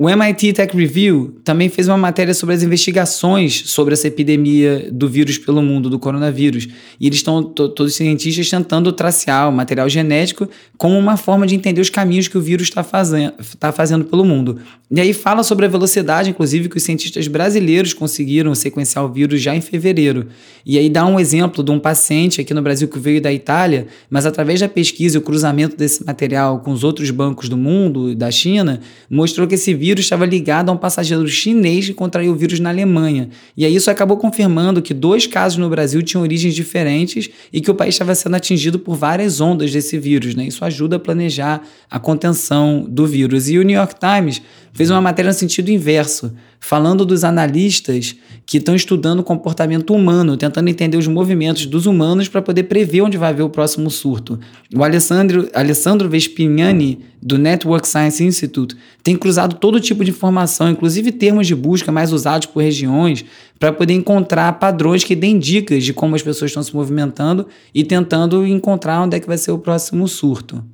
O 0.00 0.08
MIT 0.08 0.52
Tech 0.52 0.76
Review 0.76 1.40
também 1.42 1.68
fez 1.68 1.88
uma 1.88 1.96
matéria 1.96 2.32
sobre 2.32 2.54
as 2.54 2.62
investigações 2.62 3.64
sobre 3.66 3.94
essa 3.94 4.06
epidemia 4.06 4.88
do 4.92 5.08
vírus 5.08 5.38
pelo 5.38 5.60
mundo, 5.60 5.90
do 5.90 5.98
coronavírus. 5.98 6.68
E 7.00 7.08
eles 7.08 7.18
estão, 7.18 7.42
todos 7.42 7.90
os 7.90 7.96
cientistas, 7.96 8.48
tentando 8.48 8.92
tracear 8.92 9.48
o 9.48 9.52
material 9.52 9.88
genético 9.88 10.48
como 10.76 10.96
uma 10.96 11.16
forma 11.16 11.48
de 11.48 11.56
entender 11.56 11.80
os 11.80 11.90
caminhos 11.90 12.28
que 12.28 12.38
o 12.38 12.40
vírus 12.40 12.68
está 12.68 12.84
fazendo, 12.84 13.32
tá 13.58 13.72
fazendo 13.72 14.04
pelo 14.04 14.24
mundo. 14.24 14.60
E 14.88 15.00
aí 15.00 15.12
fala 15.12 15.42
sobre 15.42 15.66
a 15.66 15.68
velocidade, 15.68 16.30
inclusive, 16.30 16.68
que 16.68 16.76
os 16.76 16.82
cientistas 16.84 17.26
brasileiros 17.26 17.92
conseguiram 17.92 18.54
sequenciar 18.54 19.04
o 19.04 19.08
vírus 19.12 19.42
já 19.42 19.52
em 19.52 19.60
fevereiro. 19.60 20.28
E 20.64 20.78
aí 20.78 20.88
dá 20.88 21.04
um 21.06 21.18
exemplo 21.18 21.64
de 21.64 21.72
um 21.72 21.78
paciente 21.80 22.40
aqui 22.40 22.54
no 22.54 22.62
Brasil 22.62 22.86
que 22.86 23.00
veio 23.00 23.20
da 23.20 23.32
Itália, 23.32 23.88
mas 24.08 24.26
através 24.26 24.60
da 24.60 24.68
pesquisa 24.68 25.16
e 25.16 25.18
o 25.18 25.22
cruzamento 25.22 25.76
desse 25.76 26.06
material 26.06 26.60
com 26.60 26.70
os 26.70 26.84
outros 26.84 27.10
bancos 27.10 27.48
do 27.48 27.56
mundo, 27.56 28.14
da 28.14 28.30
China, 28.30 28.80
mostrou 29.10 29.48
que 29.48 29.56
esse 29.56 29.74
vírus 29.74 29.87
vírus 29.88 30.04
estava 30.04 30.26
ligado 30.26 30.68
a 30.68 30.72
um 30.72 30.76
passageiro 30.76 31.26
chinês 31.26 31.86
que 31.86 31.94
contraiu 31.94 32.32
o 32.32 32.36
vírus 32.36 32.60
na 32.60 32.68
Alemanha. 32.68 33.30
E 33.56 33.64
aí 33.64 33.74
isso 33.74 33.90
acabou 33.90 34.18
confirmando 34.18 34.82
que 34.82 34.92
dois 34.92 35.26
casos 35.26 35.56
no 35.56 35.70
Brasil 35.70 36.02
tinham 36.02 36.22
origens 36.22 36.54
diferentes 36.54 37.30
e 37.50 37.62
que 37.62 37.70
o 37.70 37.74
país 37.74 37.94
estava 37.94 38.14
sendo 38.14 38.36
atingido 38.36 38.78
por 38.78 38.96
várias 38.96 39.40
ondas 39.40 39.72
desse 39.72 39.98
vírus. 39.98 40.34
Né? 40.34 40.46
Isso 40.46 40.62
ajuda 40.62 40.96
a 40.96 40.98
planejar 40.98 41.62
a 41.90 41.98
contenção 41.98 42.84
do 42.86 43.06
vírus. 43.06 43.48
E 43.48 43.58
o 43.58 43.62
New 43.62 43.76
York 43.76 43.94
Times 43.98 44.42
fez 44.74 44.90
uma 44.90 45.00
matéria 45.00 45.30
no 45.30 45.34
sentido 45.34 45.70
inverso, 45.70 46.32
falando 46.60 47.04
dos 47.04 47.24
analistas 47.24 48.14
que 48.44 48.58
estão 48.58 48.74
estudando 48.74 49.20
o 49.20 49.24
comportamento 49.24 49.94
humano, 49.94 50.36
tentando 50.36 50.68
entender 50.68 50.96
os 50.96 51.06
movimentos 51.06 51.66
dos 51.66 51.86
humanos 51.86 52.28
para 52.28 52.42
poder 52.42 52.64
prever 52.64 53.02
onde 53.02 53.16
vai 53.16 53.30
haver 53.30 53.42
o 53.42 53.50
próximo 53.50 53.90
surto. 53.90 54.38
O 54.74 54.84
Alessandro, 54.84 55.48
Alessandro 55.52 56.08
Vespignani, 56.08 57.00
do 57.20 57.36
Network 57.36 57.88
Science 57.88 58.22
Institute, 58.22 58.76
tem 59.02 59.16
cruzado 59.16 59.56
todo 59.56 59.77
tipo 59.80 60.04
de 60.04 60.10
informação, 60.10 60.70
inclusive 60.70 61.12
termos 61.12 61.46
de 61.46 61.54
busca 61.54 61.90
mais 61.90 62.12
usados 62.12 62.46
por 62.46 62.62
regiões, 62.62 63.24
para 63.58 63.72
poder 63.72 63.94
encontrar 63.94 64.52
padrões 64.58 65.04
que 65.04 65.14
deem 65.14 65.38
dicas 65.38 65.84
de 65.84 65.92
como 65.92 66.14
as 66.14 66.22
pessoas 66.22 66.50
estão 66.50 66.62
se 66.62 66.74
movimentando 66.74 67.46
e 67.74 67.84
tentando 67.84 68.46
encontrar 68.46 69.02
onde 69.02 69.16
é 69.16 69.20
que 69.20 69.26
vai 69.26 69.38
ser 69.38 69.52
o 69.52 69.58
próximo 69.58 70.06
surto. 70.06 70.64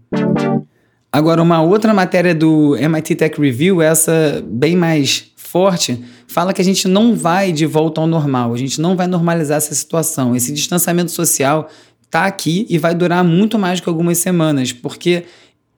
Agora, 1.11 1.41
uma 1.41 1.63
outra 1.63 1.95
matéria 1.95 2.35
do 2.35 2.77
MIT 2.77 3.15
Tech 3.15 3.41
Review, 3.41 3.81
essa 3.81 4.45
bem 4.47 4.75
mais 4.75 5.27
forte, 5.37 6.03
fala 6.27 6.53
que 6.53 6.61
a 6.61 6.65
gente 6.65 6.89
não 6.89 7.15
vai 7.15 7.53
de 7.53 7.65
volta 7.65 8.01
ao 8.01 8.07
normal, 8.09 8.53
a 8.53 8.57
gente 8.57 8.81
não 8.81 8.97
vai 8.97 9.07
normalizar 9.07 9.59
essa 9.59 9.75
situação. 9.75 10.35
Esse 10.35 10.53
distanciamento 10.53 11.13
social 11.13 11.71
está 12.03 12.27
aqui 12.27 12.67
e 12.69 12.79
vai 12.79 12.95
durar 12.95 13.23
muito 13.23 13.59
mais 13.59 13.79
que 13.79 13.89
algumas 13.89 14.19
semanas, 14.19 14.73
porque 14.73 15.25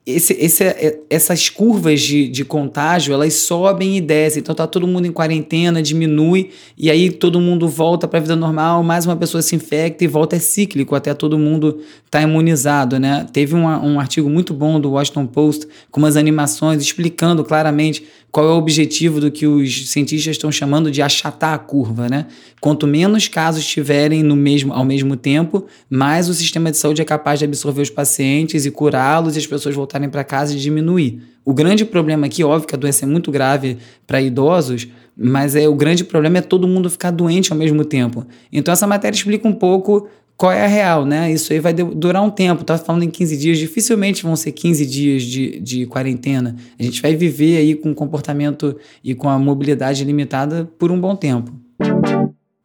esse, 0.07 0.35
esse, 0.35 0.63
é, 0.63 1.01
essas 1.11 1.49
curvas 1.49 2.01
de, 2.01 2.29
de 2.29 2.45
contágio, 2.45 3.13
elas 3.13 3.35
sobem 3.35 3.97
e 3.97 4.01
descem. 4.01 4.41
Então 4.41 4.55
tá 4.55 4.65
todo 4.65 4.87
mundo 4.87 5.05
em 5.05 5.13
quarentena, 5.13 5.83
diminui, 5.83 6.51
e 6.79 6.89
aí 6.89 7.11
todo 7.11 7.41
mundo 7.41 7.69
volta 7.69 8.07
para 8.07 8.21
a 8.21 8.23
vida 8.23 8.37
normal, 8.37 8.85
mais 8.85 9.05
uma 9.05 9.17
pessoa 9.17 9.43
se 9.43 9.57
infecta 9.57 10.05
e 10.05 10.07
volta 10.07 10.37
é 10.37 10.39
cíclico 10.39 10.95
até 10.95 11.13
todo 11.13 11.37
mundo 11.37 11.81
tá 12.09 12.23
imunizado, 12.23 13.01
né? 13.01 13.27
Teve 13.33 13.57
um, 13.57 13.65
um 13.67 13.99
artigo 13.99 14.31
muito 14.31 14.55
bom 14.55 14.79
do 14.79 14.93
Washington 14.93 15.27
Post 15.27 15.67
com 15.91 15.99
umas 15.99 16.17
animações 16.17 16.81
explicando 16.81 17.43
claramente 17.43 18.05
qual 18.37 18.47
é 18.47 18.53
o 18.53 18.59
objetivo 18.59 19.19
do 19.19 19.31
que 19.31 19.47
os 19.47 19.89
cientistas 19.89 20.33
estão 20.33 20.53
chamando 20.53 20.91
de 20.91 21.01
achatar 21.01 21.55
a 21.55 21.59
curva, 21.59 22.07
né? 22.07 22.27
Quanto 22.61 22.87
menos 22.87 23.29
casos 23.29 23.67
tiverem 23.67 24.23
no 24.23 24.37
mesmo, 24.37 24.75
ao 24.75 24.85
mesmo 24.85 25.17
tempo, 25.17 25.65
mais 25.89 26.29
o 26.29 26.35
sistema 26.35 26.71
de 26.71 26.77
saúde 26.77 27.01
é 27.01 27.05
capaz 27.05 27.39
de 27.39 27.47
absorver 27.47 27.81
os 27.81 27.89
pacientes 27.89 28.67
e 28.67 28.71
curá-los 28.71 29.37
e 29.37 29.39
as 29.39 29.47
pessoas 29.47 29.75
voltarem 29.75 29.96
para 30.09 30.25
casa 30.25 30.55
e 30.55 30.59
diminuir. 30.59 31.23
O 31.45 31.55
grande 31.55 31.85
problema 31.85 32.27
aqui, 32.27 32.43
óbvio 32.43 32.69
que 32.69 32.75
a 32.75 32.79
doença 32.79 33.05
é 33.05 33.09
muito 33.09 33.31
grave 33.31 33.79
para 34.07 34.21
idosos, 34.21 34.89
mas 35.17 35.55
é 35.55 35.69
o 35.69 35.75
grande 35.75 36.05
problema 36.05 36.39
é 36.39 36.41
todo 36.41 36.67
mundo 36.67 36.91
ficar 36.91 37.11
doente 37.11 37.53
ao 37.53 37.59
mesmo 37.59 37.85
tempo. 37.85 38.27
Então 38.53 38.73
essa 38.73 38.87
matéria 38.87 39.17
explica 39.17 39.47
um 39.47 39.53
pouco 39.53 40.09
qual 40.37 40.53
é 40.53 40.65
a 40.65 40.69
real, 40.69 41.07
né? 41.07 41.33
Isso 41.33 41.53
aí 41.53 41.61
vai 41.61 41.73
durar 41.73 42.23
um 42.23 42.31
tempo. 42.31 42.65
Tá 42.65 42.77
falando 42.77 43.05
em 43.05 43.11
15 43.11 43.37
dias, 43.37 43.59
dificilmente 43.59 44.23
vão 44.23 44.37
ser 44.37 44.53
15 44.53 44.85
dias 44.85 45.23
de, 45.23 45.61
de 45.61 45.87
quarentena. 45.87 46.57
A 46.79 46.83
gente 46.83 47.01
vai 47.01 47.15
viver 47.15 47.57
aí 47.57 47.75
com 47.75 47.95
comportamento 47.95 48.77
e 49.03 49.15
com 49.15 49.29
a 49.29 49.39
mobilidade 49.39 50.05
limitada 50.05 50.69
por 50.79 50.91
um 50.91 51.01
bom 51.01 51.17
tempo. 51.17 51.53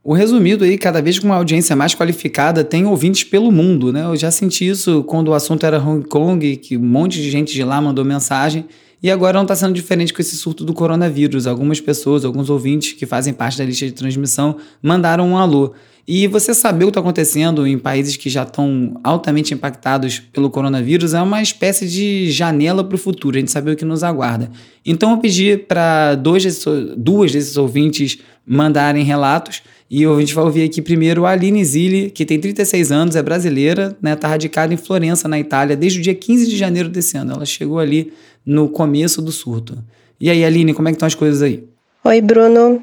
O 0.04 0.14
resumido 0.14 0.64
aí, 0.64 0.80
cada 0.80 1.00
vez 1.00 1.20
com 1.20 1.28
uma 1.28 1.36
audiência 1.36 1.76
mais 1.76 1.94
qualificada, 1.94 2.64
tem 2.64 2.88
ouvintes 2.88 3.24
pelo 3.24 3.52
mundo, 3.52 3.94
né? 3.94 4.04
Eu 4.04 4.16
já 4.16 4.32
senti 4.32 4.68
isso 4.68 5.04
quando 5.04 5.28
o 5.28 5.34
assunto 5.34 5.64
era 5.64 5.80
Hong 5.80 6.04
Kong, 6.08 6.58
que 6.58 6.76
um 6.76 6.82
monte 6.82 7.22
de 7.22 7.30
gente 7.30 7.54
de 7.54 7.64
lá 7.64 7.80
mandou 7.80 8.04
mensagem. 8.04 8.66
E 9.04 9.12
agora 9.12 9.38
não 9.38 9.44
está 9.44 9.56
sendo 9.56 9.74
diferente 9.74 10.12
com 10.12 10.20
esse 10.20 10.36
surto 10.36 10.66
do 10.66 10.74
coronavírus. 10.74 11.46
Algumas 11.46 11.80
pessoas, 11.80 12.26
alguns 12.26 12.50
ouvintes 12.50 12.94
que 12.94 13.06
fazem 13.06 13.32
parte 13.32 13.60
da 13.60 13.64
lista 13.64 13.86
de 13.86 13.92
transmissão 13.92 14.58
mandaram 14.82 15.28
um 15.28 15.38
alô. 15.38 15.74
E 16.08 16.28
você 16.28 16.54
saber 16.54 16.84
o 16.84 16.88
que 16.88 16.92
está 16.92 17.00
acontecendo 17.00 17.66
em 17.68 17.78
países 17.78 18.18
que 18.18 18.30
já 18.30 18.44
estão 18.44 19.00
altamente 19.04 19.54
impactados 19.54 20.20
pelo 20.20 20.50
coronavírus 20.50 21.14
é 21.14 21.22
uma 21.22 21.42
espécie 21.42 21.88
de 21.88 22.32
janela 22.32 22.84
para 22.84 22.96
o 22.96 22.98
futuro, 22.98 23.38
a 23.38 23.40
gente 23.40 23.52
saber 23.52 23.72
o 23.72 23.76
que 23.76 23.86
nos 23.86 24.04
aguarda. 24.04 24.50
Então 24.86 25.12
eu 25.12 25.18
pedi 25.18 25.58
para 25.58 26.16
duas 26.16 26.44
desses 26.44 27.58
ouvintes 27.58 28.20
mandarem 28.46 29.04
relatos 29.04 29.62
e 29.90 30.06
a 30.06 30.20
gente 30.20 30.34
vai 30.34 30.46
ouvir 30.46 30.64
aqui 30.64 30.82
primeiro 30.82 31.26
a 31.26 31.32
Aline 31.32 31.64
Zilli, 31.66 32.10
que 32.10 32.26
tem 32.26 32.40
36 32.40 32.94
anos, 32.94 33.16
é 33.18 33.22
brasileira, 33.22 33.88
está 33.88 33.98
né, 34.02 34.16
tá 34.16 34.30
radicada 34.30 34.74
em 34.74 34.78
Florença, 34.78 35.28
na 35.28 35.38
Itália, 35.38 35.76
desde 35.76 36.00
o 36.00 36.02
dia 36.02 36.16
15 36.16 36.48
de 36.50 36.56
janeiro 36.56 36.88
desse 36.88 37.18
ano. 37.18 37.34
Ela 37.34 37.46
chegou 37.46 37.78
ali 37.78 38.14
no 38.46 38.70
começo 38.70 39.22
do 39.22 39.34
surto. 39.34 39.78
E 40.18 40.30
aí, 40.30 40.46
Aline, 40.46 40.74
como 40.74 40.88
é 40.88 40.92
que 40.92 40.96
estão 40.96 41.08
as 41.08 41.14
coisas 41.14 41.42
aí? 41.42 41.66
Oi, 42.06 42.22
Bruno. 42.22 42.82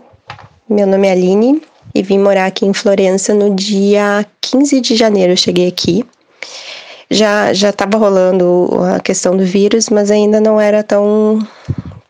Meu 0.68 0.86
nome 0.86 1.08
é 1.08 1.12
Aline, 1.12 1.62
e 1.94 2.02
vim 2.02 2.18
morar 2.18 2.46
aqui 2.46 2.66
em 2.66 2.72
Florença 2.72 3.34
no 3.34 3.54
dia 3.54 4.26
15 4.40 4.80
de 4.80 4.96
janeiro. 4.96 5.32
Eu 5.32 5.36
cheguei 5.36 5.68
aqui. 5.68 6.04
Já 7.10 7.52
já 7.52 7.70
estava 7.70 7.96
rolando 7.96 8.70
a 8.94 9.00
questão 9.00 9.36
do 9.36 9.44
vírus, 9.44 9.88
mas 9.88 10.10
ainda 10.10 10.40
não 10.40 10.60
era 10.60 10.82
tão 10.82 11.46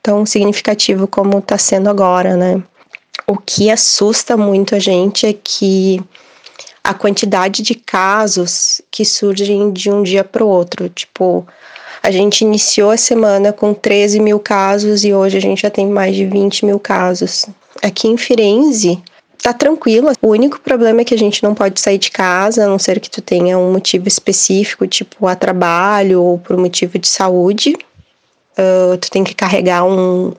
tão 0.03 0.25
significativo 0.27 1.07
como 1.07 1.39
está 1.39 1.59
sendo 1.59 1.89
agora, 1.89 2.37
né? 2.37 2.63
O 3.27 3.37
que 3.37 3.71
assusta 3.71 4.37
muito 4.37 4.75
a 4.75 4.79
gente 4.79 5.27
é 5.27 5.33
que 5.33 6.01
a 6.83 6.95
quantidade 6.95 7.63
de 7.63 7.75
casos 7.75 8.81
que 8.91 9.05
surgem 9.05 9.71
de 9.71 9.91
um 9.91 10.03
dia 10.03 10.25
para 10.25 10.43
o 10.43 10.49
outro. 10.49 10.89
Tipo, 10.89 11.47
a 12.03 12.11
gente 12.11 12.41
iniciou 12.41 12.91
a 12.91 12.97
semana 12.97 13.53
com 13.53 13.75
13 13.75 14.19
mil 14.21 14.41
casos 14.41 15.05
e 15.05 15.13
hoje 15.13 15.37
a 15.37 15.41
gente 15.41 15.61
já 15.61 15.71
tem 15.71 15.87
mais 15.87 16.17
de 16.17 16.25
20 16.25 16.65
mil 16.65 16.79
casos. 16.79 17.45
Aqui 17.83 18.09
em 18.09 18.17
Firenze, 18.17 18.99
tá 19.43 19.53
tranquilo. 19.53 20.11
O 20.21 20.29
único 20.29 20.61
problema 20.61 21.01
é 21.01 21.05
que 21.05 21.15
a 21.15 21.19
gente 21.19 21.43
não 21.43 21.55
pode 21.55 21.81
sair 21.81 21.99
de 21.99 22.11
casa, 22.11 22.65
a 22.65 22.69
não 22.69 22.79
ser 22.79 23.01
que 23.01 23.11
tu 23.11 23.23
tenha 23.23 23.59
um 23.59 23.73
motivo 23.73 24.09
específico, 24.09 24.87
tipo 24.87 25.27
a 25.27 25.35
trabalho 25.35 26.23
ou 26.23 26.39
por 26.39 26.57
motivo 26.57 26.99
de 26.99 27.09
saúde. 27.09 27.77
Uh, 28.59 28.97
tu 28.99 29.11
tem 29.11 29.23
que 29.23 29.35
carregar 29.35 29.85
um, 29.85 30.33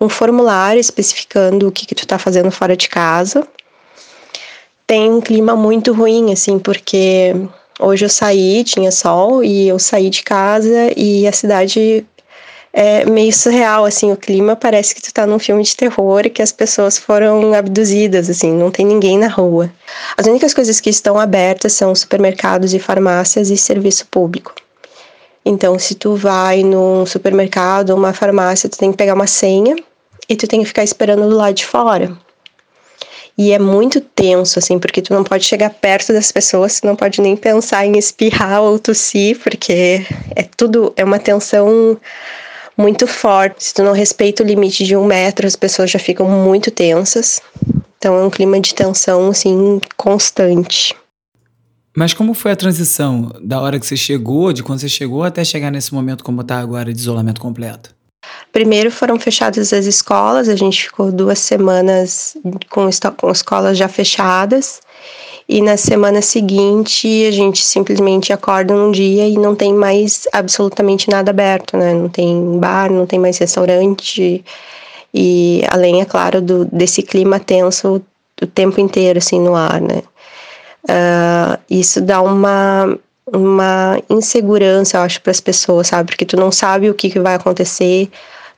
um 0.00 0.08
formulário 0.08 0.80
especificando 0.80 1.68
o 1.68 1.72
que, 1.72 1.86
que 1.86 1.94
tu 1.94 2.06
tá 2.06 2.18
fazendo 2.18 2.50
fora 2.50 2.76
de 2.76 2.88
casa. 2.88 3.46
Tem 4.86 5.10
um 5.10 5.20
clima 5.20 5.56
muito 5.56 5.92
ruim, 5.92 6.32
assim, 6.32 6.58
porque 6.58 7.34
hoje 7.80 8.04
eu 8.04 8.08
saí, 8.08 8.62
tinha 8.62 8.92
sol, 8.92 9.42
e 9.42 9.66
eu 9.66 9.78
saí 9.78 10.10
de 10.10 10.22
casa 10.22 10.92
e 10.96 11.26
a 11.26 11.32
cidade 11.32 12.06
é 12.78 13.06
meio 13.06 13.32
surreal, 13.32 13.86
assim, 13.86 14.12
o 14.12 14.16
clima 14.18 14.54
parece 14.54 14.94
que 14.94 15.00
tu 15.00 15.10
tá 15.10 15.26
num 15.26 15.38
filme 15.38 15.62
de 15.62 15.74
terror 15.74 16.26
e 16.26 16.28
que 16.28 16.42
as 16.42 16.52
pessoas 16.52 16.98
foram 16.98 17.54
abduzidas, 17.54 18.28
assim, 18.28 18.52
não 18.52 18.70
tem 18.70 18.84
ninguém 18.84 19.16
na 19.16 19.28
rua. 19.28 19.72
As 20.14 20.26
únicas 20.26 20.52
coisas 20.52 20.78
que 20.78 20.90
estão 20.90 21.18
abertas 21.18 21.72
são 21.72 21.94
supermercados 21.94 22.74
e 22.74 22.78
farmácias 22.78 23.48
e 23.48 23.56
serviço 23.56 24.06
público. 24.08 24.54
Então, 25.42 25.78
se 25.78 25.94
tu 25.94 26.16
vai 26.16 26.62
num 26.62 27.06
supermercado 27.06 27.90
ou 27.90 27.96
uma 27.96 28.12
farmácia, 28.12 28.68
tu 28.68 28.76
tem 28.76 28.90
que 28.90 28.98
pegar 28.98 29.14
uma 29.14 29.26
senha 29.26 29.74
e 30.28 30.36
tu 30.36 30.46
tem 30.46 30.60
que 30.60 30.66
ficar 30.66 30.84
esperando 30.84 31.26
do 31.26 31.34
lado 31.34 31.54
de 31.54 31.64
fora. 31.64 32.14
E 33.38 33.52
é 33.52 33.58
muito 33.58 34.02
tenso, 34.02 34.58
assim, 34.58 34.78
porque 34.78 35.00
tu 35.00 35.14
não 35.14 35.24
pode 35.24 35.44
chegar 35.44 35.70
perto 35.70 36.12
das 36.12 36.30
pessoas, 36.30 36.78
tu 36.78 36.86
não 36.86 36.94
pode 36.94 37.22
nem 37.22 37.38
pensar 37.38 37.86
em 37.86 37.96
espirrar 37.96 38.60
ou 38.60 38.78
tossir, 38.78 39.38
porque 39.38 40.06
é 40.34 40.42
tudo, 40.42 40.92
é 40.94 41.02
uma 41.02 41.18
tensão 41.18 41.98
muito 42.76 43.06
forte. 43.06 43.64
Se 43.64 43.74
tu 43.74 43.82
não 43.82 43.92
respeita 43.92 44.42
o 44.42 44.46
limite 44.46 44.84
de 44.84 44.96
um 44.96 45.04
metro, 45.04 45.46
as 45.46 45.56
pessoas 45.56 45.90
já 45.90 45.98
ficam 45.98 46.28
muito 46.28 46.70
tensas. 46.70 47.40
Então 47.98 48.16
é 48.16 48.24
um 48.24 48.30
clima 48.30 48.60
de 48.60 48.74
tensão, 48.74 49.28
assim, 49.28 49.80
constante. 49.96 50.94
Mas 51.96 52.12
como 52.12 52.34
foi 52.34 52.50
a 52.50 52.56
transição 52.56 53.32
da 53.42 53.58
hora 53.60 53.80
que 53.80 53.86
você 53.86 53.96
chegou, 53.96 54.52
de 54.52 54.62
quando 54.62 54.80
você 54.80 54.88
chegou 54.88 55.24
até 55.24 55.42
chegar 55.42 55.70
nesse 55.70 55.94
momento 55.94 56.22
como 56.22 56.42
está 56.42 56.58
agora 56.58 56.92
de 56.92 57.00
isolamento 57.00 57.40
completo? 57.40 57.94
Primeiro 58.52 58.90
foram 58.90 59.18
fechadas 59.18 59.72
as 59.72 59.86
escolas, 59.86 60.48
a 60.48 60.56
gente 60.56 60.84
ficou 60.84 61.10
duas 61.10 61.38
semanas 61.38 62.36
com, 62.68 62.90
com 63.16 63.30
escolas 63.30 63.78
já 63.78 63.88
fechadas 63.88 64.80
e 65.48 65.62
na 65.62 65.76
semana 65.76 66.20
seguinte 66.20 67.24
a 67.26 67.30
gente 67.30 67.64
simplesmente 67.64 68.32
acorda 68.32 68.74
num 68.74 68.90
dia 68.90 69.28
e 69.28 69.36
não 69.36 69.54
tem 69.54 69.72
mais 69.72 70.26
absolutamente 70.32 71.08
nada 71.08 71.30
aberto, 71.30 71.76
né? 71.76 71.94
Não 71.94 72.08
tem 72.08 72.58
bar, 72.58 72.90
não 72.90 73.06
tem 73.06 73.18
mais 73.18 73.38
restaurante 73.38 74.44
e 75.14 75.62
além, 75.70 76.00
é 76.00 76.04
claro, 76.04 76.40
do, 76.42 76.64
desse 76.66 77.02
clima 77.02 77.38
tenso 77.38 78.02
o 78.42 78.46
tempo 78.46 78.80
inteiro 78.80 79.18
assim 79.18 79.40
no 79.40 79.54
ar, 79.54 79.80
né? 79.80 80.02
Uh, 80.84 81.58
isso 81.70 82.00
dá 82.00 82.20
uma 82.20 82.98
uma 83.32 84.00
insegurança, 84.08 84.98
eu 84.98 85.00
acho, 85.02 85.20
para 85.20 85.32
as 85.32 85.40
pessoas, 85.40 85.88
sabe? 85.88 86.10
Porque 86.10 86.24
tu 86.24 86.36
não 86.36 86.52
sabe 86.52 86.88
o 86.88 86.94
que, 86.94 87.10
que 87.10 87.18
vai 87.18 87.34
acontecer, 87.34 88.08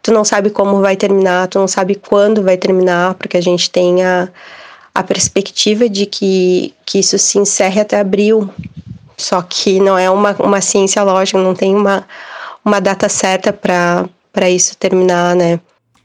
tu 0.03 0.13
não 0.13 0.25
sabe 0.25 0.51
como 0.51 0.81
vai 0.81 0.97
terminar, 0.97 1.49
tu 1.49 1.59
não 1.59 1.67
sabe 1.67 1.95
quando 1.95 2.43
vai 2.43 2.57
terminar, 2.59 3.15
porque 3.15 3.37
a 3.39 3.41
gente 3.41 3.71
tem 3.71 4.05
a, 4.05 4.29
a 4.99 5.03
perspectiva 5.05 5.89
de 5.89 6.07
que, 6.07 6.75
que 6.85 6.99
isso 6.99 7.17
se 7.21 7.39
encerre 7.39 7.81
até 7.81 8.01
abril. 8.01 8.51
Só 9.17 9.41
que 9.43 9.79
não 9.79 9.97
é 9.97 10.11
uma, 10.11 10.33
uma 10.41 10.61
ciência 10.61 11.01
lógica, 11.05 11.39
não 11.39 11.55
tem 11.55 11.73
uma, 11.73 12.05
uma 12.65 12.81
data 12.81 13.09
certa 13.09 13.53
para 13.53 14.51
isso 14.51 14.77
terminar, 14.77 15.37
né? 15.37 15.61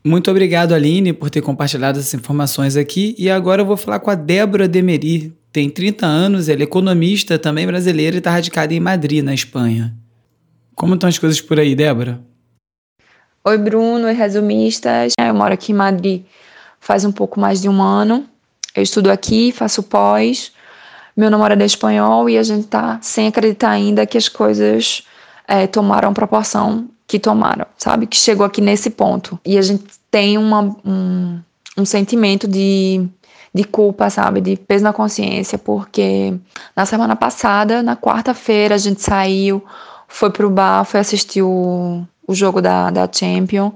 Muito 0.05 0.29
obrigado, 0.29 0.73
Aline, 0.73 1.11
por 1.11 1.31
ter 1.31 1.41
compartilhado 1.41 1.97
essas 1.97 2.13
informações 2.13 2.77
aqui. 2.77 3.15
E 3.17 3.31
agora 3.31 3.63
eu 3.63 3.65
vou 3.65 3.77
falar 3.77 3.99
com 3.99 4.11
a 4.11 4.15
Débora 4.15 4.67
Demeri. 4.67 5.33
Tem 5.51 5.71
30 5.71 6.05
anos, 6.05 6.47
ela 6.47 6.61
é 6.61 6.63
economista, 6.63 7.39
também 7.39 7.65
brasileira 7.65 8.17
e 8.17 8.19
está 8.19 8.29
radicada 8.29 8.75
em 8.75 8.79
Madrid, 8.79 9.23
na 9.23 9.33
Espanha. 9.33 9.91
Como 10.75 10.93
estão 10.93 11.09
as 11.09 11.17
coisas 11.17 11.41
por 11.41 11.59
aí, 11.59 11.73
Débora? 11.73 12.21
Oi, 13.43 13.57
Bruno, 13.57 14.05
oi, 14.05 14.13
resumistas. 14.13 15.13
Eu 15.19 15.33
moro 15.33 15.53
aqui 15.53 15.71
em 15.71 15.75
Madrid 15.75 16.23
faz 16.83 17.05
um 17.05 17.11
pouco 17.11 17.39
mais 17.39 17.61
de 17.61 17.69
um 17.69 17.81
ano. 17.81 18.27
Eu 18.75 18.81
estudo 18.81 19.11
aqui, 19.11 19.51
faço 19.51 19.83
pós, 19.83 20.51
meu 21.15 21.29
namorado 21.29 21.61
é 21.61 21.65
espanhol 21.65 22.27
e 22.27 22.37
a 22.37 22.43
gente 22.43 22.67
tá 22.67 22.97
sem 23.01 23.27
acreditar 23.27 23.69
ainda 23.69 24.05
que 24.05 24.17
as 24.17 24.27
coisas 24.27 25.03
é, 25.47 25.67
tomaram 25.67 26.13
proporção 26.13 26.89
que 27.07 27.19
tomaram, 27.19 27.67
sabe? 27.77 28.07
Que 28.07 28.15
chegou 28.15 28.45
aqui 28.45 28.61
nesse 28.61 28.89
ponto. 28.89 29.39
E 29.45 29.57
a 29.57 29.61
gente 29.61 29.83
tem 30.09 30.37
uma, 30.39 30.75
um, 30.83 31.39
um 31.77 31.85
sentimento 31.85 32.47
de, 32.47 33.07
de 33.53 33.63
culpa, 33.63 34.09
sabe? 34.09 34.41
De 34.41 34.55
peso 34.55 34.83
na 34.83 34.93
consciência, 34.93 35.59
porque 35.59 36.33
na 36.75 36.85
semana 36.87 37.15
passada, 37.15 37.83
na 37.83 37.95
quarta-feira, 37.95 38.73
a 38.73 38.79
gente 38.79 39.01
saiu, 39.03 39.63
foi 40.07 40.31
pro 40.31 40.49
bar, 40.49 40.83
foi 40.85 40.99
assistir 40.99 41.43
o, 41.43 42.03
o 42.25 42.33
jogo 42.33 42.59
da, 42.59 42.89
da 42.89 43.07
Champions, 43.11 43.73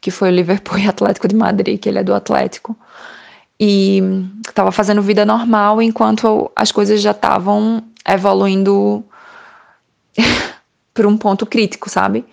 que 0.00 0.10
foi 0.10 0.30
o 0.30 0.34
Liverpool 0.34 0.78
e 0.78 0.86
Atlético 0.88 1.28
de 1.28 1.36
Madrid, 1.36 1.78
que 1.78 1.90
ele 1.90 1.98
é 1.98 2.04
do 2.04 2.14
Atlético 2.14 2.74
e 3.60 4.00
estava 4.46 4.70
fazendo 4.70 5.02
vida 5.02 5.24
normal 5.24 5.82
enquanto 5.82 6.50
as 6.54 6.70
coisas 6.70 7.00
já 7.00 7.10
estavam 7.10 7.82
evoluindo 8.06 9.04
por 10.94 11.06
um 11.06 11.16
ponto 11.16 11.44
crítico, 11.44 11.90
sabe? 11.90 12.24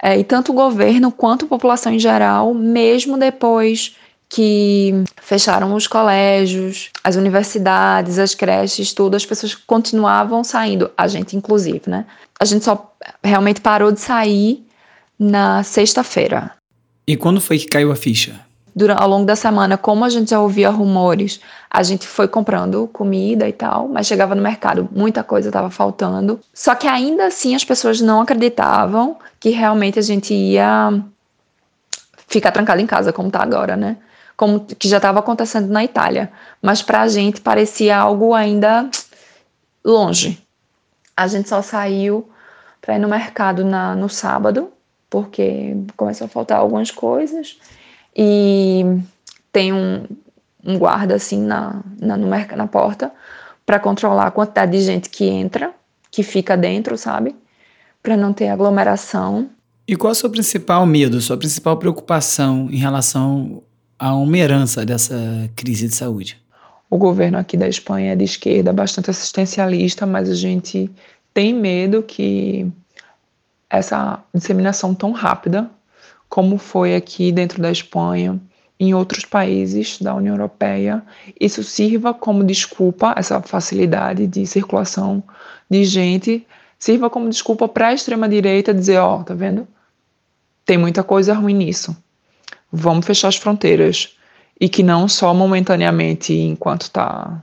É, 0.00 0.16
e 0.16 0.22
tanto 0.22 0.52
o 0.52 0.54
governo 0.54 1.10
quanto 1.10 1.44
a 1.44 1.48
população 1.48 1.92
em 1.92 1.98
geral, 1.98 2.54
mesmo 2.54 3.18
depois 3.18 3.96
que 4.28 4.92
fecharam 5.16 5.74
os 5.74 5.86
colégios, 5.86 6.90
as 7.02 7.16
universidades, 7.16 8.18
as 8.18 8.34
creches, 8.34 8.92
tudo, 8.92 9.16
as 9.16 9.24
pessoas 9.24 9.54
continuavam 9.54 10.44
saindo, 10.44 10.90
a 10.96 11.08
gente 11.08 11.34
inclusive, 11.34 11.82
né? 11.86 12.04
A 12.38 12.44
gente 12.44 12.64
só 12.64 12.94
realmente 13.24 13.60
parou 13.60 13.90
de 13.90 14.00
sair 14.00 14.64
na 15.18 15.62
sexta-feira. 15.62 16.52
E 17.06 17.16
quando 17.16 17.40
foi 17.40 17.58
que 17.58 17.66
caiu 17.66 17.90
a 17.90 17.96
ficha? 17.96 18.38
Durante, 18.78 19.02
ao 19.02 19.08
longo 19.08 19.26
da 19.26 19.34
semana, 19.34 19.76
como 19.76 20.04
a 20.04 20.08
gente 20.08 20.30
já 20.30 20.38
ouvia 20.38 20.70
rumores, 20.70 21.40
a 21.68 21.82
gente 21.82 22.06
foi 22.06 22.28
comprando 22.28 22.88
comida 22.92 23.48
e 23.48 23.52
tal, 23.52 23.88
mas 23.88 24.06
chegava 24.06 24.36
no 24.36 24.40
mercado, 24.40 24.88
muita 24.92 25.24
coisa 25.24 25.48
estava 25.48 25.68
faltando. 25.68 26.38
Só 26.54 26.76
que 26.76 26.86
ainda 26.86 27.26
assim 27.26 27.56
as 27.56 27.64
pessoas 27.64 28.00
não 28.00 28.20
acreditavam 28.20 29.16
que 29.40 29.50
realmente 29.50 29.98
a 29.98 30.02
gente 30.02 30.32
ia 30.32 30.92
ficar 32.28 32.52
trancado 32.52 32.80
em 32.80 32.86
casa, 32.86 33.12
como 33.12 33.26
está 33.26 33.42
agora, 33.42 33.76
né? 33.76 33.96
como 34.36 34.60
que 34.60 34.88
já 34.88 34.98
estava 34.98 35.18
acontecendo 35.18 35.66
na 35.66 35.82
Itália, 35.82 36.30
mas 36.62 36.80
para 36.80 37.00
a 37.00 37.08
gente 37.08 37.40
parecia 37.40 37.98
algo 37.98 38.32
ainda 38.32 38.88
longe. 39.84 40.40
A 41.16 41.26
gente 41.26 41.48
só 41.48 41.60
saiu 41.60 42.30
para 42.80 42.94
ir 42.94 43.00
no 43.00 43.08
mercado 43.08 43.64
na, 43.64 43.96
no 43.96 44.08
sábado, 44.08 44.70
porque 45.10 45.76
começou 45.96 46.26
a 46.26 46.28
faltar 46.28 46.58
algumas 46.60 46.92
coisas 46.92 47.58
e 48.20 48.84
tem 49.52 49.72
um, 49.72 50.04
um 50.66 50.76
guarda 50.76 51.14
assim 51.14 51.40
na, 51.40 51.80
na, 52.00 52.16
no, 52.16 52.26
na 52.26 52.66
porta 52.66 53.12
para 53.64 53.78
controlar 53.78 54.26
a 54.26 54.30
quantidade 54.32 54.72
de 54.72 54.80
gente 54.80 55.08
que 55.08 55.24
entra, 55.26 55.72
que 56.10 56.24
fica 56.24 56.56
dentro, 56.56 56.98
sabe? 56.98 57.36
Para 58.02 58.16
não 58.16 58.32
ter 58.32 58.48
aglomeração. 58.48 59.48
E 59.86 59.94
qual 59.94 60.10
é 60.10 60.12
o 60.12 60.16
seu 60.16 60.28
principal 60.28 60.84
medo, 60.84 61.20
sua 61.20 61.36
principal 61.36 61.76
preocupação 61.76 62.68
em 62.72 62.78
relação 62.78 63.62
a 63.96 64.14
uma 64.16 64.36
herança 64.36 64.84
dessa 64.84 65.14
crise 65.54 65.86
de 65.86 65.94
saúde? 65.94 66.42
O 66.90 66.98
governo 66.98 67.38
aqui 67.38 67.56
da 67.56 67.68
Espanha 67.68 68.12
é 68.12 68.16
de 68.16 68.24
esquerda, 68.24 68.72
bastante 68.72 69.10
assistencialista, 69.10 70.06
mas 70.06 70.28
a 70.28 70.34
gente 70.34 70.90
tem 71.32 71.54
medo 71.54 72.02
que 72.02 72.66
essa 73.70 74.24
disseminação 74.34 74.94
tão 74.94 75.12
rápida, 75.12 75.70
como 76.28 76.58
foi 76.58 76.94
aqui 76.94 77.32
dentro 77.32 77.60
da 77.60 77.70
Espanha, 77.70 78.40
em 78.80 78.94
outros 78.94 79.24
países 79.24 79.98
da 79.98 80.14
União 80.14 80.34
Europeia, 80.34 81.02
isso 81.40 81.64
sirva 81.64 82.14
como 82.14 82.44
desculpa, 82.44 83.14
essa 83.16 83.40
facilidade 83.42 84.26
de 84.26 84.46
circulação 84.46 85.22
de 85.68 85.84
gente, 85.84 86.46
sirva 86.78 87.10
como 87.10 87.28
desculpa 87.28 87.66
para 87.66 87.88
a 87.88 87.94
extrema-direita 87.94 88.72
dizer: 88.72 88.98
ó, 88.98 89.20
oh, 89.20 89.24
tá 89.24 89.34
vendo? 89.34 89.66
Tem 90.64 90.78
muita 90.78 91.02
coisa 91.02 91.34
ruim 91.34 91.54
nisso 91.54 91.96
vamos 92.72 93.06
fechar 93.06 93.28
as 93.28 93.36
fronteiras 93.36 94.14
e 94.60 94.68
que 94.68 94.82
não 94.82 95.08
só 95.08 95.32
momentaneamente 95.32 96.34
enquanto 96.34 96.82
está 96.82 97.42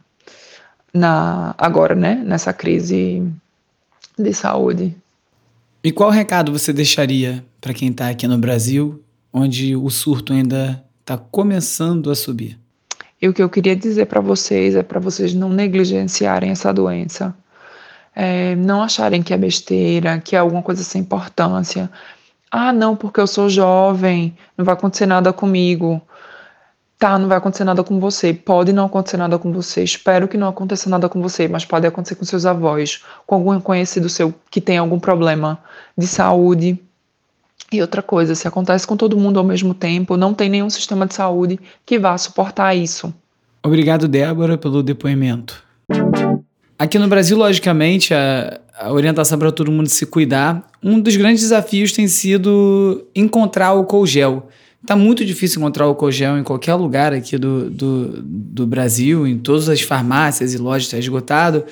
na 0.93 1.53
agora, 1.57 1.95
né, 1.95 2.21
nessa 2.25 2.53
crise 2.53 3.23
de 4.17 4.33
saúde. 4.33 4.95
E 5.83 5.91
qual 5.91 6.09
recado 6.09 6.51
você 6.51 6.71
deixaria 6.71 7.43
para 7.65 7.73
quem 7.73 7.89
está 7.89 8.09
aqui 8.09 8.27
no 8.27 8.37
Brasil, 8.37 9.03
onde 9.33 9.75
o 9.75 9.89
surto 9.89 10.31
ainda 10.31 10.85
está 11.01 11.17
começando 11.17 12.11
a 12.11 12.15
subir? 12.15 12.59
E 13.19 13.27
o 13.27 13.33
que 13.33 13.41
eu 13.41 13.49
queria 13.49 13.75
dizer 13.75 14.05
para 14.05 14.21
vocês 14.21 14.75
é 14.75 14.83
para 14.83 14.99
vocês 14.99 15.33
não 15.33 15.49
negligenciarem 15.49 16.51
essa 16.51 16.71
doença, 16.71 17.35
é, 18.15 18.55
não 18.55 18.83
acharem 18.83 19.23
que 19.23 19.33
é 19.33 19.37
besteira, 19.37 20.19
que 20.19 20.35
é 20.35 20.39
alguma 20.39 20.61
coisa 20.61 20.83
sem 20.83 21.01
importância. 21.01 21.89
Ah, 22.51 22.71
não, 22.71 22.95
porque 22.95 23.19
eu 23.19 23.25
sou 23.25 23.49
jovem, 23.49 24.37
não 24.55 24.63
vai 24.63 24.75
acontecer 24.75 25.07
nada 25.07 25.33
comigo. 25.33 25.99
Tá, 26.99 27.17
não 27.17 27.27
vai 27.27 27.39
acontecer 27.39 27.63
nada 27.63 27.83
com 27.83 27.99
você. 27.99 28.31
Pode 28.31 28.71
não 28.71 28.85
acontecer 28.85 29.17
nada 29.17 29.39
com 29.39 29.51
você. 29.51 29.83
Espero 29.83 30.27
que 30.27 30.37
não 30.37 30.49
aconteça 30.49 30.87
nada 30.87 31.09
com 31.09 31.19
você, 31.19 31.47
mas 31.47 31.65
pode 31.65 31.87
acontecer 31.87 32.13
com 32.13 32.25
seus 32.25 32.45
avós, 32.45 33.03
com 33.25 33.33
algum 33.33 33.59
conhecido 33.59 34.07
seu 34.07 34.31
que 34.51 34.61
tem 34.61 34.77
algum 34.77 34.99
problema 34.99 35.57
de 35.97 36.05
saúde. 36.05 36.79
E 37.71 37.81
outra 37.81 38.01
coisa, 38.01 38.35
se 38.35 38.47
acontece 38.47 38.85
com 38.85 38.95
todo 38.95 39.17
mundo 39.17 39.39
ao 39.39 39.45
mesmo 39.45 39.73
tempo, 39.73 40.15
não 40.15 40.33
tem 40.33 40.49
nenhum 40.49 40.69
sistema 40.69 41.05
de 41.05 41.13
saúde 41.13 41.59
que 41.85 41.97
vá 41.97 42.17
suportar 42.17 42.75
isso. 42.75 43.13
Obrigado, 43.63 44.07
Débora, 44.07 44.57
pelo 44.57 44.83
depoimento. 44.83 45.63
Aqui 46.77 46.99
no 46.99 47.07
Brasil, 47.07 47.37
logicamente, 47.37 48.13
a, 48.13 48.59
a 48.77 48.91
orientação 48.91 49.39
para 49.39 49.51
todo 49.51 49.71
mundo 49.71 49.89
se 49.89 50.05
cuidar. 50.05 50.69
Um 50.83 50.99
dos 50.99 51.15
grandes 51.15 51.41
desafios 51.41 51.91
tem 51.91 52.07
sido 52.07 53.07
encontrar 53.15 53.73
o 53.73 54.05
gel. 54.05 54.49
Tá 54.85 54.95
muito 54.95 55.25
difícil 55.25 55.59
encontrar 55.59 55.87
o 55.87 56.11
gel 56.11 56.37
em 56.37 56.43
qualquer 56.43 56.75
lugar 56.75 57.11
aqui 57.11 57.37
do, 57.37 57.69
do, 57.69 58.21
do 58.21 58.67
Brasil, 58.67 59.25
em 59.25 59.37
todas 59.37 59.67
as 59.67 59.81
farmácias 59.81 60.53
e 60.53 60.57
lojas 60.57 60.83
está 60.83 60.99
esgotado. 60.99 61.63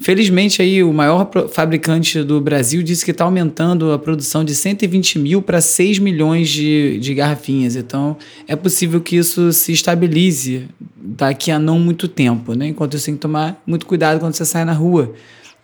Felizmente 0.00 0.62
aí 0.62 0.82
o 0.82 0.92
maior 0.92 1.30
fabricante 1.50 2.22
do 2.22 2.40
Brasil 2.40 2.82
disse 2.82 3.04
que 3.04 3.10
está 3.10 3.24
aumentando 3.24 3.92
a 3.92 3.98
produção 3.98 4.42
de 4.42 4.54
120 4.54 5.18
mil 5.18 5.42
para 5.42 5.60
6 5.60 5.98
milhões 5.98 6.48
de, 6.48 6.98
de 6.98 7.14
garrafinhas. 7.14 7.76
Então 7.76 8.16
é 8.48 8.56
possível 8.56 9.00
que 9.00 9.16
isso 9.16 9.52
se 9.52 9.72
estabilize 9.72 10.66
daqui 10.96 11.50
a 11.50 11.58
não 11.58 11.78
muito 11.78 12.08
tempo, 12.08 12.54
né? 12.54 12.68
Enquanto 12.68 12.98
você 12.98 13.06
tem 13.06 13.14
que 13.14 13.20
tomar 13.20 13.60
muito 13.66 13.84
cuidado 13.84 14.18
quando 14.18 14.34
você 14.34 14.44
sai 14.44 14.64
na 14.64 14.72
rua 14.72 15.12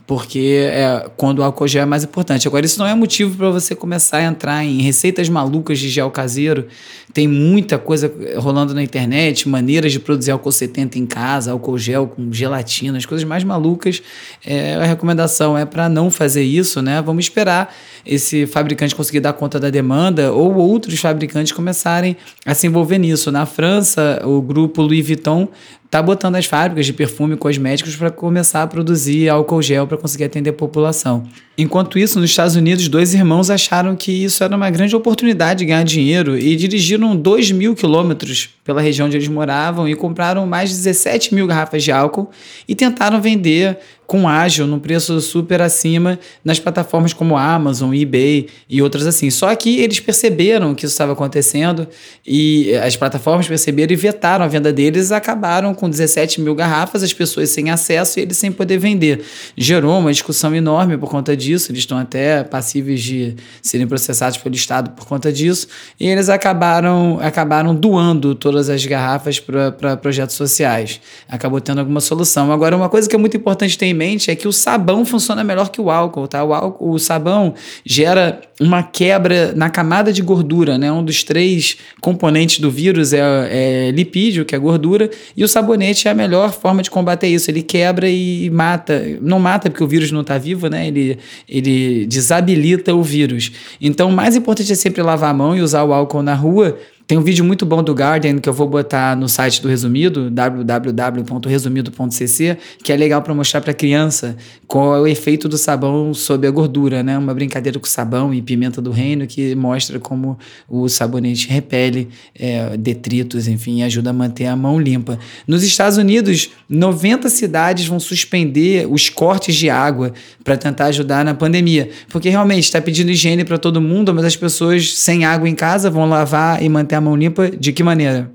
porque 0.08 0.70
é 0.72 1.06
quando 1.18 1.40
o 1.40 1.42
álcool 1.42 1.68
gel 1.68 1.82
é 1.82 1.84
mais 1.84 2.02
importante. 2.02 2.48
Agora, 2.48 2.64
isso 2.64 2.78
não 2.78 2.86
é 2.86 2.94
motivo 2.94 3.36
para 3.36 3.50
você 3.50 3.74
começar 3.74 4.16
a 4.16 4.24
entrar 4.24 4.64
em 4.64 4.80
receitas 4.80 5.28
malucas 5.28 5.78
de 5.78 5.90
gel 5.90 6.10
caseiro. 6.10 6.66
Tem 7.12 7.28
muita 7.28 7.78
coisa 7.78 8.10
rolando 8.38 8.72
na 8.72 8.82
internet, 8.82 9.46
maneiras 9.46 9.92
de 9.92 10.00
produzir 10.00 10.30
álcool 10.30 10.50
70 10.50 10.98
em 10.98 11.04
casa, 11.04 11.52
álcool 11.52 11.76
gel 11.76 12.06
com 12.06 12.32
gelatina, 12.32 12.96
as 12.96 13.04
coisas 13.04 13.28
mais 13.28 13.44
malucas. 13.44 14.02
É, 14.46 14.76
a 14.76 14.86
recomendação 14.86 15.58
é 15.58 15.66
para 15.66 15.90
não 15.90 16.10
fazer 16.10 16.42
isso, 16.42 16.80
né? 16.80 17.02
Vamos 17.02 17.26
esperar 17.26 17.74
esse 18.06 18.46
fabricante 18.46 18.94
conseguir 18.94 19.20
dar 19.20 19.34
conta 19.34 19.60
da 19.60 19.68
demanda 19.68 20.32
ou 20.32 20.54
outros 20.54 20.98
fabricantes 20.98 21.52
começarem 21.52 22.16
a 22.46 22.54
se 22.54 22.66
envolver 22.66 22.96
nisso. 22.96 23.30
Na 23.30 23.44
França, 23.44 24.22
o 24.24 24.40
grupo 24.40 24.80
Louis 24.80 25.06
Vuitton 25.06 25.48
tá 25.90 26.02
botando 26.02 26.36
as 26.36 26.44
fábricas 26.44 26.84
de 26.84 26.92
perfume 26.92 27.34
e 27.34 27.36
cosméticos 27.36 27.96
para 27.96 28.10
começar 28.10 28.62
a 28.62 28.66
produzir 28.66 29.28
álcool 29.28 29.62
gel 29.62 29.86
para 29.86 29.96
conseguir 29.96 30.24
atender 30.24 30.50
a 30.50 30.52
população. 30.52 31.24
Enquanto 31.56 31.98
isso, 31.98 32.20
nos 32.20 32.30
Estados 32.30 32.56
Unidos, 32.56 32.88
dois 32.88 33.14
irmãos 33.14 33.50
acharam 33.50 33.96
que 33.96 34.12
isso 34.12 34.44
era 34.44 34.54
uma 34.54 34.70
grande 34.70 34.94
oportunidade 34.94 35.60
de 35.60 35.66
ganhar 35.66 35.82
dinheiro 35.82 36.38
e 36.38 36.54
dirigiram 36.54 37.16
2 37.16 37.50
mil 37.52 37.74
quilômetros 37.74 38.50
pela 38.62 38.80
região 38.80 39.06
onde 39.06 39.16
eles 39.16 39.28
moravam 39.28 39.88
e 39.88 39.94
compraram 39.94 40.46
mais 40.46 40.70
de 40.70 40.76
17 40.76 41.34
mil 41.34 41.46
garrafas 41.46 41.82
de 41.82 41.90
álcool 41.90 42.30
e 42.68 42.74
tentaram 42.74 43.20
vender 43.20 43.78
com 44.08 44.26
ágil, 44.26 44.66
num 44.66 44.80
preço 44.80 45.20
super 45.20 45.60
acima, 45.60 46.18
nas 46.42 46.58
plataformas 46.58 47.12
como 47.12 47.36
Amazon, 47.36 47.94
eBay 47.94 48.48
e 48.68 48.82
outras 48.82 49.06
assim. 49.06 49.30
Só 49.30 49.54
que 49.54 49.78
eles 49.78 50.00
perceberam 50.00 50.74
que 50.74 50.86
isso 50.86 50.94
estava 50.94 51.12
acontecendo 51.12 51.86
e 52.26 52.74
as 52.76 52.96
plataformas 52.96 53.46
perceberam 53.46 53.92
e 53.92 53.96
vetaram 53.96 54.44
a 54.44 54.48
venda 54.48 54.72
deles 54.72 55.12
acabaram 55.12 55.74
com 55.74 55.88
17 55.90 56.40
mil 56.40 56.54
garrafas, 56.54 57.02
as 57.02 57.12
pessoas 57.12 57.50
sem 57.50 57.70
acesso 57.70 58.18
e 58.18 58.22
eles 58.22 58.36
sem 58.36 58.50
poder 58.50 58.78
vender. 58.78 59.22
Gerou 59.56 59.98
uma 59.98 60.10
discussão 60.10 60.54
enorme 60.54 60.96
por 60.96 61.10
conta 61.10 61.36
disso 61.36 61.70
eles 61.70 61.80
estão 61.80 61.98
até 61.98 62.42
passíveis 62.42 63.02
de 63.02 63.36
serem 63.60 63.86
processados 63.86 64.38
pelo 64.38 64.54
Estado 64.54 64.90
por 64.90 65.06
conta 65.06 65.30
disso, 65.30 65.68
e 66.00 66.08
eles 66.08 66.28
acabaram, 66.28 67.18
acabaram 67.20 67.74
doando 67.74 68.34
todas 68.34 68.70
as 68.70 68.84
garrafas 68.86 69.38
para 69.38 69.96
projetos 69.96 70.34
sociais. 70.34 71.00
Acabou 71.28 71.60
tendo 71.60 71.78
alguma 71.80 72.00
solução. 72.00 72.50
Agora, 72.50 72.76
uma 72.76 72.88
coisa 72.88 73.08
que 73.08 73.14
é 73.14 73.18
muito 73.18 73.36
importante 73.36 73.76
ter 73.76 73.86
em 73.86 73.94
mente 73.98 74.30
é 74.30 74.36
que 74.36 74.46
o 74.46 74.52
sabão 74.52 75.04
funciona 75.04 75.42
melhor 75.42 75.70
que 75.70 75.80
o 75.80 75.90
álcool, 75.90 76.28
tá? 76.28 76.44
O, 76.44 76.54
álcool, 76.54 76.92
o 76.92 76.98
sabão 76.98 77.54
gera 77.84 78.40
uma 78.60 78.82
quebra 78.82 79.52
na 79.54 79.68
camada 79.68 80.12
de 80.12 80.22
gordura, 80.22 80.78
né? 80.78 80.90
Um 80.90 81.04
dos 81.04 81.24
três 81.24 81.76
componentes 82.00 82.60
do 82.60 82.70
vírus 82.70 83.12
é, 83.12 83.18
é 83.18 83.90
lipídio, 83.90 84.44
que 84.44 84.54
é 84.54 84.58
gordura, 84.58 85.10
e 85.36 85.42
o 85.42 85.48
sabonete 85.48 86.06
é 86.06 86.10
a 86.10 86.14
melhor 86.14 86.52
forma 86.52 86.82
de 86.82 86.90
combater 86.90 87.26
isso. 87.26 87.50
Ele 87.50 87.62
quebra 87.62 88.08
e 88.08 88.48
mata. 88.50 89.02
Não 89.20 89.40
mata 89.40 89.68
porque 89.68 89.82
o 89.82 89.88
vírus 89.88 90.12
não 90.12 90.20
está 90.20 90.38
vivo, 90.38 90.68
né? 90.68 90.86
Ele, 90.86 91.18
ele 91.48 92.06
desabilita 92.06 92.94
o 92.94 93.02
vírus. 93.02 93.50
Então, 93.80 94.08
o 94.08 94.12
mais 94.12 94.36
importante 94.36 94.72
é 94.72 94.76
sempre 94.76 95.02
lavar 95.02 95.30
a 95.30 95.34
mão 95.34 95.56
e 95.56 95.60
usar 95.60 95.82
o 95.82 95.92
álcool 95.92 96.22
na 96.22 96.34
rua 96.34 96.78
Tem 97.08 97.16
um 97.16 97.22
vídeo 97.22 97.42
muito 97.42 97.64
bom 97.64 97.82
do 97.82 97.94
Guardian 97.94 98.36
que 98.36 98.50
eu 98.50 98.52
vou 98.52 98.68
botar 98.68 99.16
no 99.16 99.30
site 99.30 99.62
do 99.62 99.68
Resumido, 99.68 100.28
www.resumido.cc, 100.28 102.58
que 102.84 102.92
é 102.92 102.96
legal 102.98 103.22
para 103.22 103.32
mostrar 103.32 103.62
para 103.62 103.72
criança 103.72 104.36
qual 104.66 104.94
é 104.94 105.00
o 105.00 105.06
efeito 105.06 105.48
do 105.48 105.56
sabão 105.56 106.12
sobre 106.12 106.46
a 106.46 106.50
gordura, 106.50 107.02
né? 107.02 107.16
Uma 107.16 107.32
brincadeira 107.32 107.78
com 107.78 107.86
sabão 107.86 108.34
e 108.34 108.42
pimenta 108.42 108.82
do 108.82 108.90
reino 108.90 109.26
que 109.26 109.54
mostra 109.54 109.98
como 109.98 110.38
o 110.68 110.86
sabonete 110.86 111.48
repele 111.48 112.10
é, 112.38 112.76
detritos, 112.76 113.48
enfim, 113.48 113.82
ajuda 113.82 114.10
a 114.10 114.12
manter 114.12 114.44
a 114.44 114.54
mão 114.54 114.78
limpa. 114.78 115.18
Nos 115.46 115.62
Estados 115.62 115.96
Unidos, 115.96 116.50
90 116.68 117.30
cidades 117.30 117.86
vão 117.86 117.98
suspender 117.98 118.86
os 118.86 119.08
cortes 119.08 119.56
de 119.56 119.70
água 119.70 120.12
para 120.44 120.58
tentar 120.58 120.88
ajudar 120.88 121.24
na 121.24 121.32
pandemia, 121.32 121.88
porque 122.10 122.28
realmente 122.28 122.64
está 122.64 122.82
pedindo 122.82 123.10
higiene 123.10 123.46
para 123.46 123.56
todo 123.56 123.80
mundo, 123.80 124.14
mas 124.14 124.26
as 124.26 124.36
pessoas 124.36 124.94
sem 124.94 125.24
água 125.24 125.48
em 125.48 125.54
casa 125.54 125.88
vão 125.88 126.06
lavar 126.06 126.62
e 126.62 126.68
manter 126.68 126.97
a 126.98 127.00
mão 127.00 127.16
limpa 127.16 127.50
de 127.50 127.72
que 127.72 127.82
maneira? 127.82 128.30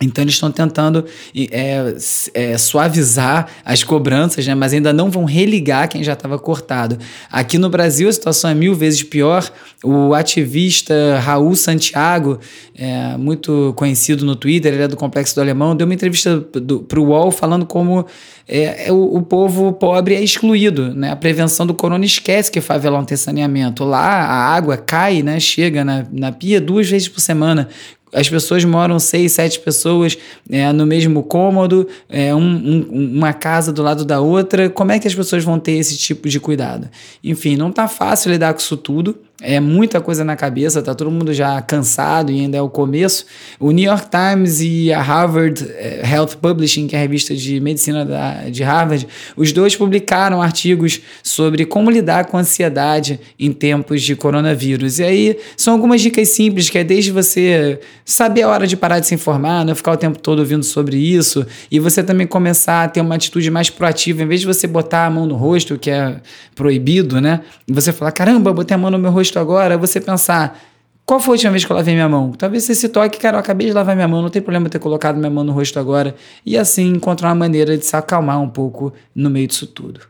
Então 0.00 0.24
eles 0.24 0.34
estão 0.34 0.50
tentando 0.50 1.04
é, 1.50 1.94
é, 2.34 2.58
suavizar 2.58 3.46
as 3.64 3.84
cobranças, 3.84 4.46
né? 4.46 4.54
mas 4.54 4.72
ainda 4.72 4.92
não 4.92 5.10
vão 5.10 5.24
religar 5.24 5.88
quem 5.88 6.02
já 6.02 6.14
estava 6.14 6.38
cortado. 6.38 6.98
Aqui 7.30 7.58
no 7.58 7.68
Brasil 7.68 8.08
a 8.08 8.12
situação 8.12 8.50
é 8.50 8.54
mil 8.54 8.74
vezes 8.74 9.02
pior. 9.02 9.48
O 9.84 10.14
ativista 10.14 10.94
Raul 11.20 11.54
Santiago, 11.54 12.40
é, 12.74 13.16
muito 13.18 13.74
conhecido 13.76 14.24
no 14.24 14.34
Twitter, 14.34 14.72
ele 14.72 14.82
é 14.82 14.88
do 14.88 14.96
Complexo 14.96 15.34
do 15.34 15.40
Alemão, 15.40 15.76
deu 15.76 15.86
uma 15.86 15.94
entrevista 15.94 16.40
para 16.88 16.98
o 16.98 17.08
UOL 17.08 17.30
falando 17.30 17.66
como 17.66 18.06
é, 18.48 18.88
é, 18.88 18.92
o, 18.92 19.16
o, 19.16 19.22
povo 19.22 19.72
pobre 19.72 20.14
é 20.14 20.20
excluído. 20.22 20.94
Né? 20.94 21.10
A 21.10 21.16
prevenção 21.16 21.66
do 21.66 21.74
corona 21.74 22.04
esquece 22.04 22.50
que 22.50 22.60
favelão 22.60 23.04
tem 23.04 23.16
saneamento. 23.16 23.84
Lá 23.84 24.00
a 24.00 24.54
água 24.54 24.76
cai, 24.76 25.22
né? 25.22 25.38
chega 25.38 25.84
na, 25.84 26.06
na 26.10 26.32
pia 26.32 26.60
duas 26.60 26.88
vezes 26.88 27.08
por 27.08 27.20
semana 27.20 27.68
as 28.12 28.28
pessoas 28.28 28.64
moram 28.64 28.98
seis, 28.98 29.32
sete 29.32 29.58
pessoas 29.58 30.18
é, 30.50 30.70
no 30.72 30.84
mesmo 30.84 31.22
cômodo, 31.22 31.88
é, 32.08 32.34
um, 32.34 32.40
um, 32.40 33.16
uma 33.16 33.32
casa 33.32 33.72
do 33.72 33.82
lado 33.82 34.04
da 34.04 34.20
outra. 34.20 34.68
Como 34.68 34.92
é 34.92 34.98
que 34.98 35.08
as 35.08 35.14
pessoas 35.14 35.42
vão 35.42 35.58
ter 35.58 35.72
esse 35.72 35.96
tipo 35.96 36.28
de 36.28 36.38
cuidado? 36.38 36.88
Enfim, 37.24 37.56
não 37.56 37.70
está 37.70 37.88
fácil 37.88 38.30
lidar 38.30 38.52
com 38.52 38.60
isso 38.60 38.76
tudo 38.76 39.16
é 39.42 39.58
muita 39.58 40.00
coisa 40.00 40.24
na 40.24 40.36
cabeça, 40.36 40.80
tá 40.80 40.94
todo 40.94 41.10
mundo 41.10 41.34
já 41.34 41.60
cansado 41.60 42.30
e 42.30 42.40
ainda 42.40 42.56
é 42.56 42.62
o 42.62 42.68
começo. 42.68 43.26
O 43.58 43.72
New 43.72 43.84
York 43.84 44.06
Times 44.08 44.60
e 44.60 44.92
a 44.92 45.02
Harvard 45.02 45.66
eh, 45.68 46.02
Health 46.08 46.36
Publishing, 46.40 46.86
que 46.86 46.94
é 46.94 46.98
a 46.98 47.02
revista 47.02 47.34
de 47.34 47.58
medicina 47.58 48.04
da, 48.04 48.48
de 48.48 48.62
Harvard, 48.62 49.06
os 49.36 49.52
dois 49.52 49.74
publicaram 49.74 50.40
artigos 50.40 51.00
sobre 51.22 51.66
como 51.66 51.90
lidar 51.90 52.26
com 52.26 52.38
ansiedade 52.38 53.18
em 53.38 53.52
tempos 53.52 54.02
de 54.02 54.14
coronavírus. 54.14 55.00
E 55.00 55.04
aí 55.04 55.38
são 55.56 55.74
algumas 55.74 56.00
dicas 56.00 56.28
simples, 56.28 56.70
que 56.70 56.78
é 56.78 56.84
desde 56.84 57.10
você 57.10 57.80
saber 58.04 58.42
a 58.42 58.48
hora 58.48 58.66
de 58.66 58.76
parar 58.76 59.00
de 59.00 59.08
se 59.08 59.14
informar, 59.14 59.64
não 59.64 59.74
ficar 59.74 59.92
o 59.92 59.96
tempo 59.96 60.18
todo 60.18 60.38
ouvindo 60.38 60.62
sobre 60.64 60.96
isso, 60.96 61.44
e 61.70 61.80
você 61.80 62.02
também 62.02 62.26
começar 62.26 62.84
a 62.84 62.88
ter 62.88 63.00
uma 63.00 63.16
atitude 63.16 63.50
mais 63.50 63.68
proativa, 63.70 64.22
em 64.22 64.26
vez 64.26 64.40
de 64.40 64.46
você 64.46 64.66
botar 64.66 65.06
a 65.06 65.10
mão 65.10 65.26
no 65.26 65.34
rosto, 65.34 65.76
que 65.78 65.90
é 65.90 66.16
proibido, 66.54 67.20
né? 67.20 67.40
E 67.66 67.72
você 67.72 67.92
falar, 67.92 68.12
caramba, 68.12 68.52
botei 68.52 68.74
a 68.74 68.78
mão 68.78 68.90
no 68.90 68.98
meu 68.98 69.10
rosto 69.10 69.31
agora, 69.38 69.76
você 69.76 70.00
pensar, 70.00 70.58
qual 71.04 71.20
foi 71.20 71.30
a 71.30 71.32
última 71.32 71.50
vez 71.50 71.64
que 71.64 71.72
eu 71.72 71.76
lavei 71.76 71.94
minha 71.94 72.08
mão? 72.08 72.32
Talvez 72.32 72.64
você 72.64 72.74
se 72.74 72.88
toque, 72.88 73.18
cara, 73.18 73.36
eu 73.36 73.40
acabei 73.40 73.66
de 73.66 73.72
lavar 73.72 73.94
minha 73.94 74.08
mão, 74.08 74.22
não 74.22 74.30
tem 74.30 74.40
problema 74.40 74.68
ter 74.68 74.78
colocado 74.78 75.16
minha 75.16 75.30
mão 75.30 75.44
no 75.44 75.52
rosto 75.52 75.78
agora. 75.78 76.14
E 76.46 76.56
assim 76.56 76.88
encontrar 76.88 77.28
uma 77.28 77.34
maneira 77.34 77.76
de 77.76 77.84
se 77.84 77.96
acalmar 77.96 78.40
um 78.40 78.48
pouco 78.48 78.92
no 79.14 79.28
meio 79.28 79.46
disso 79.46 79.66
tudo. 79.66 80.00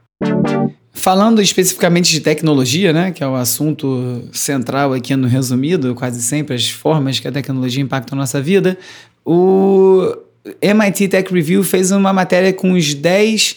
Falando 0.92 1.40
especificamente 1.40 2.12
de 2.12 2.20
tecnologia, 2.20 2.92
né, 2.92 3.11
que 3.11 3.24
é 3.24 3.26
o 3.26 3.35
assunto 3.35 4.22
central 4.32 4.92
aqui 4.92 5.16
no 5.16 5.26
resumido, 5.26 5.94
quase 5.94 6.22
sempre 6.22 6.54
as 6.54 6.68
formas 6.68 7.18
que 7.18 7.26
a 7.26 7.32
tecnologia 7.32 7.82
impacta 7.82 8.14
a 8.14 8.18
nossa 8.18 8.40
vida, 8.40 8.78
o 9.24 10.14
MIT 10.61 11.08
Tech 11.08 11.32
Review 11.32 11.64
fez 11.64 11.90
uma 11.90 12.12
matéria 12.12 12.52
com 12.52 12.72
os 12.72 12.94
10 12.94 13.56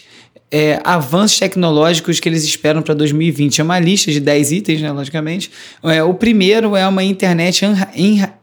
é, 0.50 0.80
avanços 0.84 1.38
tecnológicos 1.38 2.20
que 2.20 2.28
eles 2.28 2.44
esperam 2.44 2.80
para 2.80 2.94
2020. 2.94 3.60
É 3.60 3.64
uma 3.64 3.78
lista 3.80 4.12
de 4.12 4.20
10 4.20 4.52
itens, 4.52 4.80
né, 4.80 4.92
logicamente. 4.92 5.50
É, 5.82 6.02
o 6.02 6.14
primeiro 6.14 6.76
é 6.76 6.86
uma 6.86 7.02
internet 7.02 7.64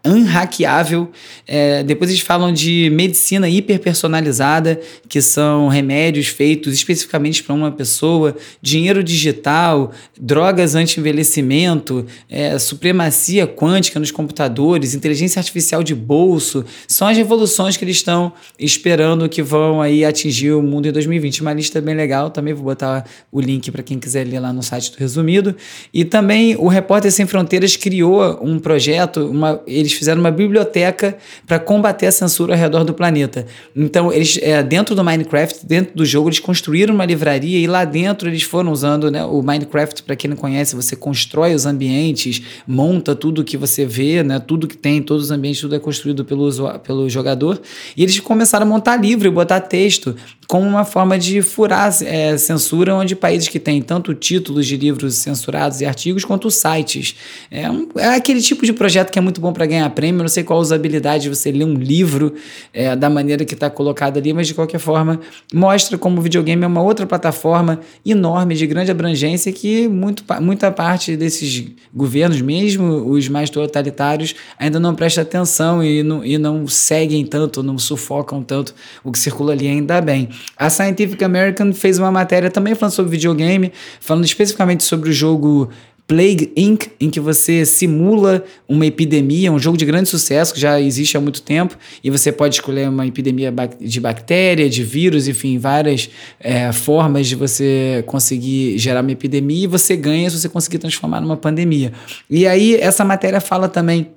unhackeável. 0.06 1.10
É, 1.48 1.82
depois 1.84 2.10
eles 2.10 2.22
falam 2.22 2.52
de 2.52 2.90
medicina 2.92 3.48
hiperpersonalizada, 3.48 4.80
que 5.08 5.22
são 5.22 5.70
remédios 5.70 6.28
feitos 6.28 6.74
especificamente 6.74 7.42
para 7.42 7.56
uma 7.56 7.72
pessoa, 7.72 8.36
dinheiro 8.62 9.02
digital, 9.02 9.92
drogas 10.20 10.76
anti-envelhecimento, 10.76 12.06
é, 12.30 12.60
supremacia 12.60 13.48
quântica 13.48 14.00
nos 14.00 14.12
computadores, 14.12 14.94
inteligência 14.94 15.40
artificial 15.40 15.82
de 15.82 15.96
bolso. 15.96 16.66
São 16.86 17.08
as 17.08 17.16
revoluções 17.16 17.78
que 17.78 17.86
eles 17.86 17.98
estão 17.98 18.34
esperando 18.60 19.30
que 19.30 19.42
vão 19.42 19.82
aí 19.82 20.04
atingir 20.04 20.52
o 20.52 20.62
mundo 20.62 20.88
em 20.88 20.92
2020. 20.92 21.42
Uma 21.42 21.54
lista 21.54 21.80
bem 21.80 21.93
bem 21.94 21.96
legal. 21.96 22.30
Também 22.30 22.54
vou 22.54 22.64
botar 22.64 23.06
o 23.32 23.40
link 23.40 23.72
para 23.72 23.84
quem 23.84 24.00
quiser 24.00 24.28
ler 24.28 24.40
lá 24.40 24.52
no 24.52 24.64
site 24.64 24.92
do 24.92 24.98
Resumido. 24.98 25.56
E 25.94 26.04
também 26.04 26.56
o 26.58 26.68
Repórter 26.68 27.12
Sem 27.12 27.26
Fronteiras 27.26 27.78
criou 27.78 28.40
um 28.42 28.60
projeto, 28.60 29.28
uma, 29.28 29.62
eles 29.66 29.94
fizeram 29.94 30.20
uma 30.20 30.32
biblioteca 30.32 31.18
para 31.46 31.60
combater 31.60 32.08
a 32.08 32.12
censura 32.12 32.54
ao 32.54 32.60
redor 32.60 32.84
do 32.84 32.94
planeta. 32.94 33.46
Então, 33.76 34.12
eles 34.12 34.40
é, 34.42 34.62
dentro 34.64 34.96
do 34.96 35.04
Minecraft, 35.04 35.66
dentro 35.66 35.96
do 35.96 36.06
jogo, 36.06 36.30
eles 36.30 36.40
construíram 36.40 36.94
uma 36.94 37.06
livraria 37.06 37.60
e 37.60 37.68
lá 37.68 37.86
dentro 37.86 38.30
eles 38.30 38.44
foram 38.44 38.72
usando 38.72 39.12
né, 39.12 39.24
o 39.24 39.42
Minecraft, 39.42 40.04
para 40.04 40.16
quem 40.16 40.30
não 40.30 40.38
conhece, 40.38 40.76
você 40.76 40.96
constrói 40.96 41.54
os 41.54 41.66
ambientes, 41.66 42.42
monta 42.68 43.16
tudo 43.16 43.44
que 43.44 43.56
você 43.56 43.86
vê, 43.86 44.24
né, 44.24 44.40
tudo 44.40 44.68
que 44.68 44.78
tem, 44.78 45.02
todos 45.02 45.26
os 45.26 45.32
ambientes, 45.32 45.62
tudo 45.62 45.76
é 45.76 45.80
construído 45.80 46.26
pelo, 46.26 46.50
pelo 46.80 47.10
jogador. 47.10 47.62
E 47.96 48.04
eles 48.04 48.20
começaram 48.20 48.66
a 48.66 48.70
montar 48.70 48.98
livro 48.98 49.28
e 49.28 49.32
botar 49.32 49.60
texto 49.60 50.16
como 50.48 50.68
uma 50.68 50.86
forma 50.86 51.18
de 51.18 51.42
furar 51.42 51.94
é, 52.04 52.38
censura, 52.38 52.96
onde 52.96 53.16
países 53.16 53.48
que 53.48 53.60
têm 53.60 53.82
tanto 53.82 54.14
títulos 54.14 54.66
de 54.66 54.78
livros 54.78 55.16
censurados 55.16 55.82
e 55.82 55.86
artigos 55.86 56.26
quanto 56.26 56.50
sites. 56.52 57.16
É, 57.50 57.70
um, 57.70 57.88
é 57.96 58.16
aquele 58.16 58.42
tipo 58.42 58.66
de 58.66 58.74
projeto 58.74 59.12
que 59.12 59.20
é 59.20 59.22
muito 59.22 59.40
bom 59.40 59.54
para 59.54 59.66
ganhar 59.66 59.90
prêmio. 59.92 60.20
Eu 60.20 60.24
não 60.24 60.30
sei 60.30 60.44
qual 60.44 60.60
a 60.60 60.62
usabilidade 60.62 61.24
de 61.24 61.30
você 61.30 61.52
ler 61.52 61.66
um 61.66 61.76
livro 61.76 62.34
é, 62.74 62.96
da 62.96 63.10
maneira 63.10 63.46
que 63.46 63.54
está 63.54 63.70
colocado 63.70 64.18
ali, 64.18 64.34
mas 64.34 64.48
de 64.48 64.54
qualquer 64.54 64.80
forma 64.80 65.20
mostra 65.54 65.98
como 65.98 66.20
o 66.20 66.22
videogame 66.22 66.64
é 66.64 66.68
uma 66.68 66.82
outra 66.82 67.06
plataforma 67.06 67.80
enorme, 68.06 68.56
de 68.56 68.68
grande 68.68 68.92
abrangência, 68.92 69.52
que 69.52 69.88
muito, 69.88 70.24
muita 70.42 70.72
parte 70.72 71.16
desses 71.16 71.66
governos, 71.94 72.42
mesmo 72.42 73.10
os 73.10 73.30
mais 73.30 73.50
totalitários, 73.50 74.36
ainda 74.58 74.80
não 74.80 74.96
presta 74.96 75.22
atenção 75.22 75.84
e 75.84 76.04
não, 76.04 76.24
e 76.24 76.38
não 76.38 76.68
seguem 76.68 77.26
tanto, 77.26 77.64
não 77.64 77.78
sufocam 77.78 78.42
tanto 78.44 78.74
o 79.04 79.12
que 79.12 79.20
circula 79.20 79.54
ali, 79.54 79.68
ainda 79.68 80.02
bem. 80.02 80.30
A 80.58 80.70
Scientific 80.70 81.24
American 81.24 81.74
fez 81.74 82.00
uma 82.00 82.12
matéria 82.12 82.50
também 82.50 82.76
falando 82.76 82.94
sobre 82.94 83.12
videogame, 83.12 83.72
falando 84.00 84.26
especificamente 84.26 84.84
sobre 84.84 85.10
o 85.10 85.14
jogo 85.14 85.70
Plague 86.06 86.52
Inc., 86.58 86.88
em 87.00 87.10
que 87.10 87.20
você 87.20 87.66
simula 87.66 88.44
uma 88.68 88.86
epidemia, 88.86 89.52
um 89.52 89.58
jogo 89.58 89.78
de 89.78 89.86
grande 89.86 90.10
sucesso 90.10 90.54
que 90.54 90.60
já 90.60 90.80
existe 90.80 91.16
há 91.16 91.22
muito 91.22 91.42
tempo, 91.42 91.78
e 92.04 92.10
você 92.10 92.32
pode 92.32 92.56
escolher 92.56 92.90
uma 92.90 93.08
epidemia 93.08 93.54
de 93.80 94.00
bactéria, 94.02 94.70
de 94.70 94.84
vírus, 94.84 95.28
enfim, 95.28 95.58
várias 95.58 96.10
é, 96.40 96.72
formas 96.74 97.28
de 97.28 97.36
você 97.36 98.04
conseguir 98.06 98.78
gerar 98.78 99.02
uma 99.02 99.12
epidemia, 99.12 99.64
e 99.64 99.68
você 99.68 99.96
ganha 99.96 100.30
se 100.30 100.40
você 100.40 100.50
conseguir 100.50 100.78
transformar 100.78 101.22
numa 101.22 101.38
pandemia. 101.38 101.94
E 102.30 102.46
aí, 102.46 102.76
essa 102.76 103.06
matéria 103.06 103.40
fala 103.40 103.70
também 103.70 104.10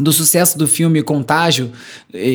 do 0.00 0.12
sucesso 0.12 0.58
do 0.58 0.66
filme 0.66 1.02
Contágio, 1.02 1.70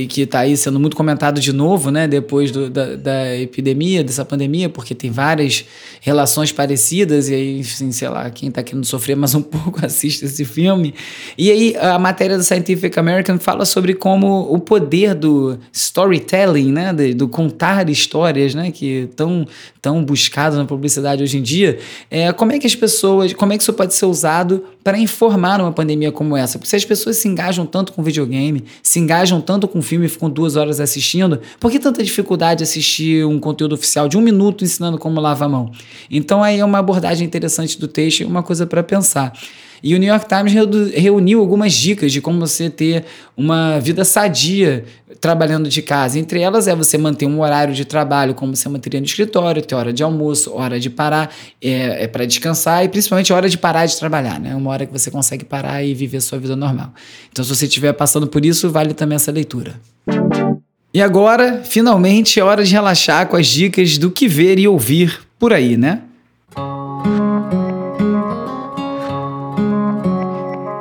que 0.10 0.22
está 0.22 0.40
aí 0.40 0.56
sendo 0.56 0.80
muito 0.80 0.96
comentado 0.96 1.40
de 1.40 1.52
novo, 1.52 1.92
né, 1.92 2.08
depois 2.08 2.52
do, 2.52 2.70
da, 2.70 2.96
da, 2.96 3.38
epidemia, 3.38 4.04
dessa 4.04 4.24
pandemia, 4.24 4.70
porque 4.70 4.96
tem 4.96 5.12
várias 5.12 5.66
relações 6.02 6.52
parecidas, 6.52 7.30
e 7.30 7.34
aí, 7.34 7.60
assim, 7.62 7.92
sei 7.92 8.10
lá, 8.10 8.30
quem 8.30 8.50
está 8.50 8.64
querendo 8.64 8.86
sofrer 8.86 9.16
mais 9.16 9.36
um 9.36 9.42
pouco 9.44 9.86
assiste 9.86 10.24
esse 10.26 10.46
filme. 10.46 10.94
E 11.38 11.52
aí, 11.52 11.76
a 11.78 12.00
matéria 12.00 12.38
do 12.38 12.44
Scientific 12.44 12.98
American 12.98 13.38
fala 13.40 13.66
sobre 13.66 13.94
como 13.94 14.42
o 14.54 14.60
poder 14.60 15.14
do 15.14 15.58
storytelling, 15.72 16.72
né, 16.72 16.94
do 16.94 17.28
contar 17.28 17.90
histórias, 17.90 18.56
né, 18.56 18.72
que 18.72 19.10
tão, 19.16 19.48
tão 19.82 20.04
buscado 20.04 20.56
na 20.56 20.66
publicidade 20.66 21.24
hoje 21.24 21.38
em 21.38 21.42
dia, 21.42 21.80
é, 22.10 22.32
como 22.32 22.52
é 22.52 22.60
que 22.60 22.68
as 22.68 22.76
pessoas, 22.76 23.34
como 23.34 23.54
é 23.54 23.58
que 23.58 23.64
isso 23.64 23.74
pode 23.74 23.94
ser 23.94 24.06
usado 24.06 24.64
para 24.86 25.00
informar 25.00 25.60
uma 25.60 25.72
pandemia 25.72 26.12
como 26.12 26.38
essa? 26.38 26.60
Porque 26.60 26.70
se 26.70 26.76
as 26.76 26.86
pessoas 26.86 27.18
se 27.18 27.28
engajam 27.28 27.66
tanto 27.66 27.92
com 27.92 28.04
videogame, 28.04 28.64
se 28.84 29.00
engajam 29.00 29.42
tanto 29.42 29.68
com 29.68 29.82
filme 29.82 30.06
e 30.06 30.10
ficam 30.10 30.30
duas 30.30 30.56
horas 30.56 30.80
assistindo, 30.80 31.42
por 31.60 31.72
que 31.72 31.80
tanta 31.80 32.04
dificuldade 32.04 32.62
assistir 32.62 33.26
um 33.26 33.40
conteúdo 33.40 33.74
oficial 33.74 34.08
de 34.08 34.16
um 34.16 34.22
minuto 34.22 34.64
ensinando 34.64 35.00
como 35.00 35.20
lavar 35.20 35.48
a 35.48 35.52
mão? 35.52 35.72
Então 36.08 36.44
aí 36.44 36.60
é 36.60 36.64
uma 36.64 36.78
abordagem 36.78 37.26
interessante 37.26 37.80
do 37.80 37.88
texto 37.88 38.20
e 38.20 38.26
uma 38.26 38.44
coisa 38.44 38.68
para 38.68 38.84
pensar. 38.84 39.34
E 39.86 39.94
o 39.94 40.00
New 40.00 40.10
York 40.10 40.26
Times 40.28 40.52
reuniu 40.96 41.40
algumas 41.40 41.72
dicas 41.72 42.12
de 42.12 42.20
como 42.20 42.40
você 42.40 42.72
ter 42.72 43.06
uma 43.38 43.78
vida 43.80 44.04
sadia 44.04 44.84
trabalhando 45.22 45.70
de 45.70 45.80
casa. 45.84 46.18
Entre 46.18 46.42
elas 46.42 46.68
é 46.68 46.76
você 46.76 46.98
manter 46.98 47.28
um 47.28 47.40
horário 47.40 47.72
de 47.72 47.86
trabalho 47.86 48.34
como 48.34 48.56
você 48.56 48.68
manteria 48.68 49.00
no 49.00 49.06
escritório, 49.06 49.62
ter 49.62 49.76
hora 49.76 49.94
de 49.94 50.02
almoço, 50.02 50.52
hora 50.56 50.80
de 50.80 50.90
parar, 50.90 51.32
é, 51.62 52.06
é 52.06 52.08
para 52.08 52.26
descansar 52.26 52.84
e 52.84 52.90
principalmente 52.90 53.32
hora 53.32 53.48
de 53.48 53.60
parar 53.60 53.86
de 53.86 53.96
trabalhar, 53.96 54.40
né? 54.40 54.56
Uma 54.56 54.72
hora 54.72 54.88
que 54.88 54.92
você 54.92 55.12
consegue 55.12 55.46
parar 55.46 55.84
e 55.84 55.94
viver 55.94 56.20
sua 56.20 56.40
vida 56.40 56.56
normal. 56.56 56.92
Então, 57.32 57.46
se 57.46 57.56
você 57.56 57.66
estiver 57.66 57.94
passando 57.94 58.26
por 58.26 58.44
isso, 58.44 58.72
vale 58.72 58.96
também 58.96 59.18
essa 59.18 59.32
leitura. 59.32 59.76
E 60.92 61.00
agora, 61.00 61.62
finalmente, 61.64 62.40
é 62.40 62.44
hora 62.44 62.64
de 62.64 62.72
relaxar 62.72 63.28
com 63.28 63.36
as 63.36 63.46
dicas 63.46 64.00
do 64.00 64.10
que 64.10 64.28
ver 64.28 64.58
e 64.58 64.68
ouvir 64.68 65.20
por 65.38 65.54
aí, 65.54 65.78
né? 65.78 66.02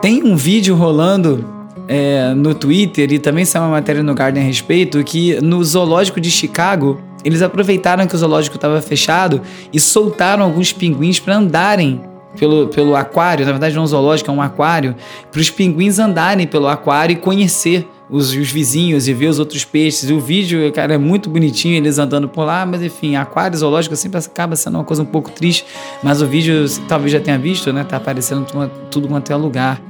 Tem 0.04 0.22
um 0.22 0.36
vídeo 0.36 0.76
rolando 0.76 1.48
é, 1.88 2.34
no 2.34 2.54
Twitter 2.54 3.10
e 3.10 3.18
também 3.18 3.46
saiu 3.46 3.62
uma 3.62 3.70
matéria 3.70 4.02
no 4.02 4.12
Garden 4.14 4.42
a 4.42 4.46
respeito 4.46 5.02
que 5.02 5.40
no 5.40 5.64
zoológico 5.64 6.20
de 6.20 6.30
Chicago 6.30 7.00
eles 7.24 7.40
aproveitaram 7.40 8.06
que 8.06 8.14
o 8.14 8.18
zoológico 8.18 8.56
estava 8.56 8.82
fechado 8.82 9.40
e 9.72 9.80
soltaram 9.80 10.44
alguns 10.44 10.74
pinguins 10.74 11.18
para 11.18 11.36
andarem 11.36 12.02
pelo, 12.38 12.68
pelo 12.68 12.94
aquário, 12.94 13.46
na 13.46 13.52
verdade 13.52 13.74
não 13.74 13.80
é 13.80 13.84
um 13.84 13.86
zoológico, 13.86 14.30
é 14.30 14.34
um 14.34 14.42
aquário, 14.42 14.94
para 15.32 15.40
os 15.40 15.48
pinguins 15.48 15.98
andarem 15.98 16.46
pelo 16.46 16.68
aquário 16.68 17.14
e 17.14 17.16
conhecer 17.16 17.88
os, 18.10 18.28
os, 18.34 18.50
vizinhos 18.50 19.08
e 19.08 19.14
ver 19.14 19.28
os 19.28 19.38
outros 19.38 19.64
peixes. 19.64 20.10
E 20.10 20.12
o 20.12 20.20
vídeo, 20.20 20.70
cara, 20.72 20.92
é 20.92 20.98
muito 20.98 21.30
bonitinho, 21.30 21.76
eles 21.76 21.98
andando 21.98 22.28
por 22.28 22.44
lá, 22.44 22.66
mas 22.66 22.82
enfim, 22.82 23.16
aquário 23.16 23.56
zoológico 23.56 23.96
sempre 23.96 24.18
acaba 24.18 24.54
sendo 24.54 24.74
uma 24.74 24.84
coisa 24.84 25.02
um 25.02 25.06
pouco 25.06 25.30
triste, 25.30 25.64
mas 26.02 26.20
o 26.20 26.26
vídeo, 26.26 26.66
talvez 26.86 27.10
já 27.10 27.20
tenha 27.20 27.38
visto, 27.38 27.72
né? 27.72 27.84
Tá 27.84 27.96
aparecendo 27.96 28.44
tudo, 28.90 29.08
quanto 29.08 29.32
é 29.32 29.36
lugar. 29.36 29.80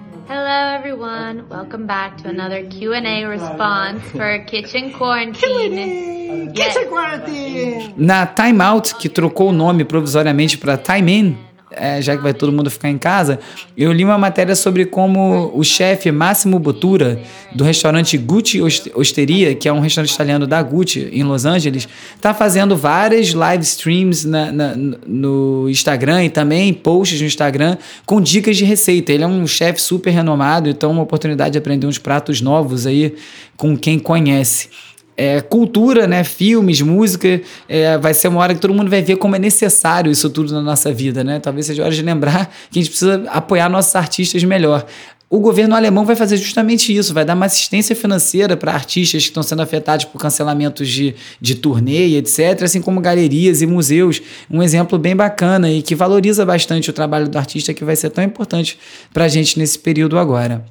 Everyone, 0.84 1.48
welcome 1.48 1.86
back 1.86 2.18
to 2.18 2.28
another 2.28 2.62
Q&A 2.66 3.24
response 3.24 4.02
for 4.10 4.38
Kitchen 4.40 4.92
Quarantine. 4.92 6.52
Kitchen 6.52 6.88
Quarantine! 6.90 7.94
Na 7.96 8.26
Time 8.26 8.62
Out, 8.62 8.94
que 8.96 9.08
trocou 9.08 9.48
o 9.48 9.52
nome 9.52 9.82
provisoriamente 9.86 10.58
para 10.58 10.76
Time 10.76 11.10
In, 11.10 11.38
é, 11.76 12.00
já 12.00 12.16
que 12.16 12.22
vai 12.22 12.34
todo 12.34 12.52
mundo 12.52 12.70
ficar 12.70 12.88
em 12.90 12.98
casa, 12.98 13.38
eu 13.76 13.92
li 13.92 14.04
uma 14.04 14.18
matéria 14.18 14.54
sobre 14.54 14.86
como 14.86 15.50
o 15.54 15.62
chefe 15.62 16.10
Máximo 16.10 16.58
Bottura, 16.58 17.20
do 17.54 17.64
restaurante 17.64 18.16
Gucci 18.16 18.60
Osteria, 18.94 19.54
que 19.54 19.68
é 19.68 19.72
um 19.72 19.80
restaurante 19.80 20.12
italiano 20.12 20.46
da 20.46 20.62
Gucci, 20.62 21.08
em 21.12 21.22
Los 21.22 21.44
Angeles, 21.44 21.88
está 22.14 22.34
fazendo 22.34 22.76
várias 22.76 23.32
live 23.32 23.62
streams 23.62 24.26
na, 24.26 24.52
na, 24.52 24.74
no 25.06 25.68
Instagram 25.68 26.24
e 26.24 26.30
também 26.30 26.72
posts 26.72 27.20
no 27.20 27.26
Instagram 27.26 27.76
com 28.04 28.20
dicas 28.20 28.56
de 28.56 28.64
receita. 28.64 29.12
Ele 29.12 29.24
é 29.24 29.26
um 29.26 29.46
chefe 29.46 29.80
super 29.80 30.10
renomado, 30.10 30.68
então 30.68 30.90
é 30.90 30.92
uma 30.92 31.02
oportunidade 31.02 31.52
de 31.52 31.58
aprender 31.58 31.86
uns 31.86 31.98
pratos 31.98 32.40
novos 32.40 32.86
aí 32.86 33.14
com 33.56 33.76
quem 33.76 33.98
conhece 33.98 34.68
é, 35.16 35.40
cultura, 35.40 36.06
né? 36.06 36.24
Filmes, 36.24 36.80
música, 36.80 37.40
é, 37.68 37.96
vai 37.98 38.14
ser 38.14 38.28
uma 38.28 38.40
hora 38.40 38.54
que 38.54 38.60
todo 38.60 38.74
mundo 38.74 38.90
vai 38.90 39.02
ver 39.02 39.16
como 39.16 39.36
é 39.36 39.38
necessário 39.38 40.10
isso 40.10 40.28
tudo 40.30 40.52
na 40.52 40.60
nossa 40.62 40.92
vida, 40.92 41.22
né? 41.22 41.40
Talvez 41.40 41.66
seja 41.66 41.82
hora 41.82 41.94
de 41.94 42.02
lembrar 42.02 42.46
que 42.70 42.78
a 42.78 42.82
gente 42.82 42.90
precisa 42.90 43.24
apoiar 43.28 43.68
nossos 43.68 43.94
artistas 43.94 44.42
melhor. 44.44 44.86
O 45.30 45.40
governo 45.40 45.74
alemão 45.74 46.04
vai 46.04 46.14
fazer 46.14 46.36
justamente 46.36 46.94
isso, 46.94 47.12
vai 47.12 47.24
dar 47.24 47.34
uma 47.34 47.46
assistência 47.46 47.96
financeira 47.96 48.56
para 48.56 48.72
artistas 48.72 49.22
que 49.22 49.30
estão 49.30 49.42
sendo 49.42 49.62
afetados 49.62 50.04
por 50.04 50.20
cancelamentos 50.20 50.88
de, 50.88 51.14
de 51.40 51.56
turnê 51.56 52.16
etc., 52.16 52.62
assim 52.62 52.80
como 52.80 53.00
galerias 53.00 53.60
e 53.60 53.66
museus. 53.66 54.22
Um 54.48 54.62
exemplo 54.62 54.96
bem 54.96 55.16
bacana 55.16 55.68
e 55.68 55.82
que 55.82 55.94
valoriza 55.96 56.46
bastante 56.46 56.90
o 56.90 56.92
trabalho 56.92 57.28
do 57.28 57.36
artista 57.36 57.74
que 57.74 57.84
vai 57.84 57.96
ser 57.96 58.10
tão 58.10 58.22
importante 58.22 58.78
para 59.12 59.24
a 59.24 59.28
gente 59.28 59.58
nesse 59.58 59.76
período 59.76 60.18
agora. 60.18 60.64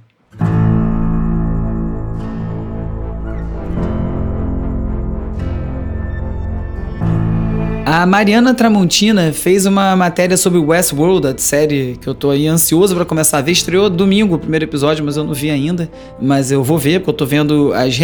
A 7.95 8.07
Mariana 8.07 8.55
Tramontina 8.55 9.31
fez 9.31 9.67
uma 9.67 9.95
matéria 9.95 10.35
sobre 10.35 10.57
Westworld, 10.57 11.27
a 11.27 11.35
série 11.37 11.95
que 12.01 12.09
eu 12.09 12.15
tô 12.15 12.31
aí 12.31 12.47
ansioso 12.47 12.95
para 12.95 13.05
começar 13.05 13.37
a 13.37 13.41
ver. 13.41 13.51
Estreou 13.51 13.87
domingo 13.87 14.33
o 14.33 14.39
primeiro 14.39 14.65
episódio, 14.65 15.05
mas 15.05 15.15
eu 15.15 15.23
não 15.23 15.31
vi 15.31 15.51
ainda. 15.51 15.87
Mas 16.19 16.51
eu 16.51 16.63
vou 16.63 16.79
ver, 16.79 17.01
porque 17.01 17.11
eu 17.11 17.13
tô 17.13 17.23
vendo 17.27 17.71
as 17.71 17.95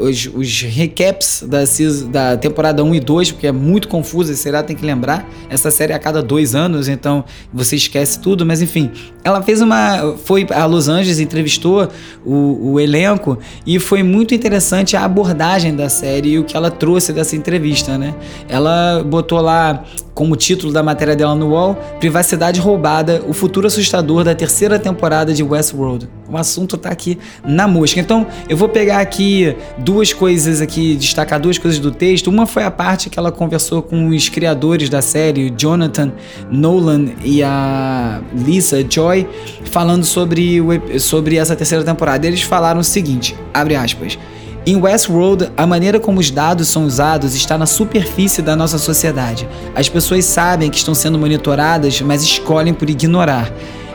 os, 0.00 0.30
os, 0.34 0.62
recaps 0.62 1.44
da, 1.46 1.62
da 2.10 2.38
temporada 2.38 2.82
1 2.82 2.94
e 2.94 3.00
2, 3.00 3.32
porque 3.32 3.46
é 3.46 3.52
muito 3.52 3.86
confuso, 3.86 4.32
e 4.32 4.34
será 4.34 4.62
tem 4.62 4.74
que 4.74 4.82
lembrar. 4.82 5.28
Essa 5.50 5.70
série 5.70 5.92
é 5.92 5.96
a 5.96 5.98
cada 5.98 6.22
dois 6.22 6.54
anos, 6.54 6.88
então 6.88 7.22
você 7.52 7.76
esquece 7.76 8.20
tudo. 8.20 8.46
Mas 8.46 8.62
enfim, 8.62 8.90
ela 9.22 9.42
fez 9.42 9.60
uma. 9.60 10.16
Foi 10.24 10.46
a 10.52 10.64
Los 10.64 10.88
Angeles, 10.88 11.20
entrevistou 11.20 11.86
o, 12.24 12.72
o 12.72 12.80
elenco, 12.80 13.38
e 13.66 13.78
foi 13.78 14.02
muito 14.02 14.34
interessante 14.34 14.96
a 14.96 15.04
abordagem 15.04 15.76
da 15.76 15.90
série 15.90 16.30
e 16.30 16.38
o 16.38 16.44
que 16.44 16.56
ela 16.56 16.70
trouxe 16.70 17.12
dessa 17.12 17.36
entrevista, 17.36 17.98
né? 17.98 18.14
Ela 18.48 19.04
botou 19.04 19.33
botou 19.34 19.40
lá 19.40 19.84
como 20.14 20.36
título 20.36 20.72
da 20.72 20.80
matéria 20.80 21.16
dela 21.16 21.34
no 21.34 21.48
UOL, 21.48 21.74
Privacidade 21.98 22.60
Roubada, 22.60 23.24
o 23.26 23.32
futuro 23.32 23.66
assustador 23.66 24.22
da 24.22 24.32
terceira 24.32 24.78
temporada 24.78 25.34
de 25.34 25.42
Westworld. 25.42 26.08
O 26.30 26.36
assunto 26.36 26.76
tá 26.76 26.90
aqui 26.90 27.18
na 27.44 27.66
mosca. 27.66 27.98
Então, 27.98 28.24
eu 28.48 28.56
vou 28.56 28.68
pegar 28.68 29.00
aqui 29.00 29.56
duas 29.78 30.12
coisas 30.12 30.60
aqui, 30.60 30.94
destacar 30.94 31.40
duas 31.40 31.58
coisas 31.58 31.80
do 31.80 31.90
texto. 31.90 32.28
Uma 32.28 32.46
foi 32.46 32.62
a 32.62 32.70
parte 32.70 33.10
que 33.10 33.18
ela 33.18 33.32
conversou 33.32 33.82
com 33.82 34.08
os 34.08 34.28
criadores 34.28 34.88
da 34.88 35.02
série, 35.02 35.50
o 35.50 35.54
Jonathan 35.56 36.12
Nolan 36.48 37.06
e 37.24 37.42
a 37.42 38.22
Lisa 38.32 38.86
Joy, 38.88 39.26
falando 39.64 40.04
sobre, 40.04 40.60
sobre 41.00 41.36
essa 41.38 41.56
terceira 41.56 41.82
temporada. 41.82 42.24
Eles 42.24 42.42
falaram 42.42 42.80
o 42.80 42.84
seguinte, 42.84 43.34
abre 43.52 43.74
aspas, 43.74 44.16
em 44.66 44.76
Westworld, 44.76 45.50
a 45.58 45.66
maneira 45.66 46.00
como 46.00 46.20
os 46.20 46.30
dados 46.30 46.68
são 46.68 46.86
usados 46.86 47.34
está 47.34 47.58
na 47.58 47.66
superfície 47.66 48.40
da 48.40 48.56
nossa 48.56 48.78
sociedade. 48.78 49.46
As 49.74 49.90
pessoas 49.90 50.24
sabem 50.24 50.70
que 50.70 50.78
estão 50.78 50.94
sendo 50.94 51.18
monitoradas, 51.18 52.00
mas 52.00 52.22
escolhem 52.22 52.72
por 52.72 52.88
ignorar. 52.88 53.52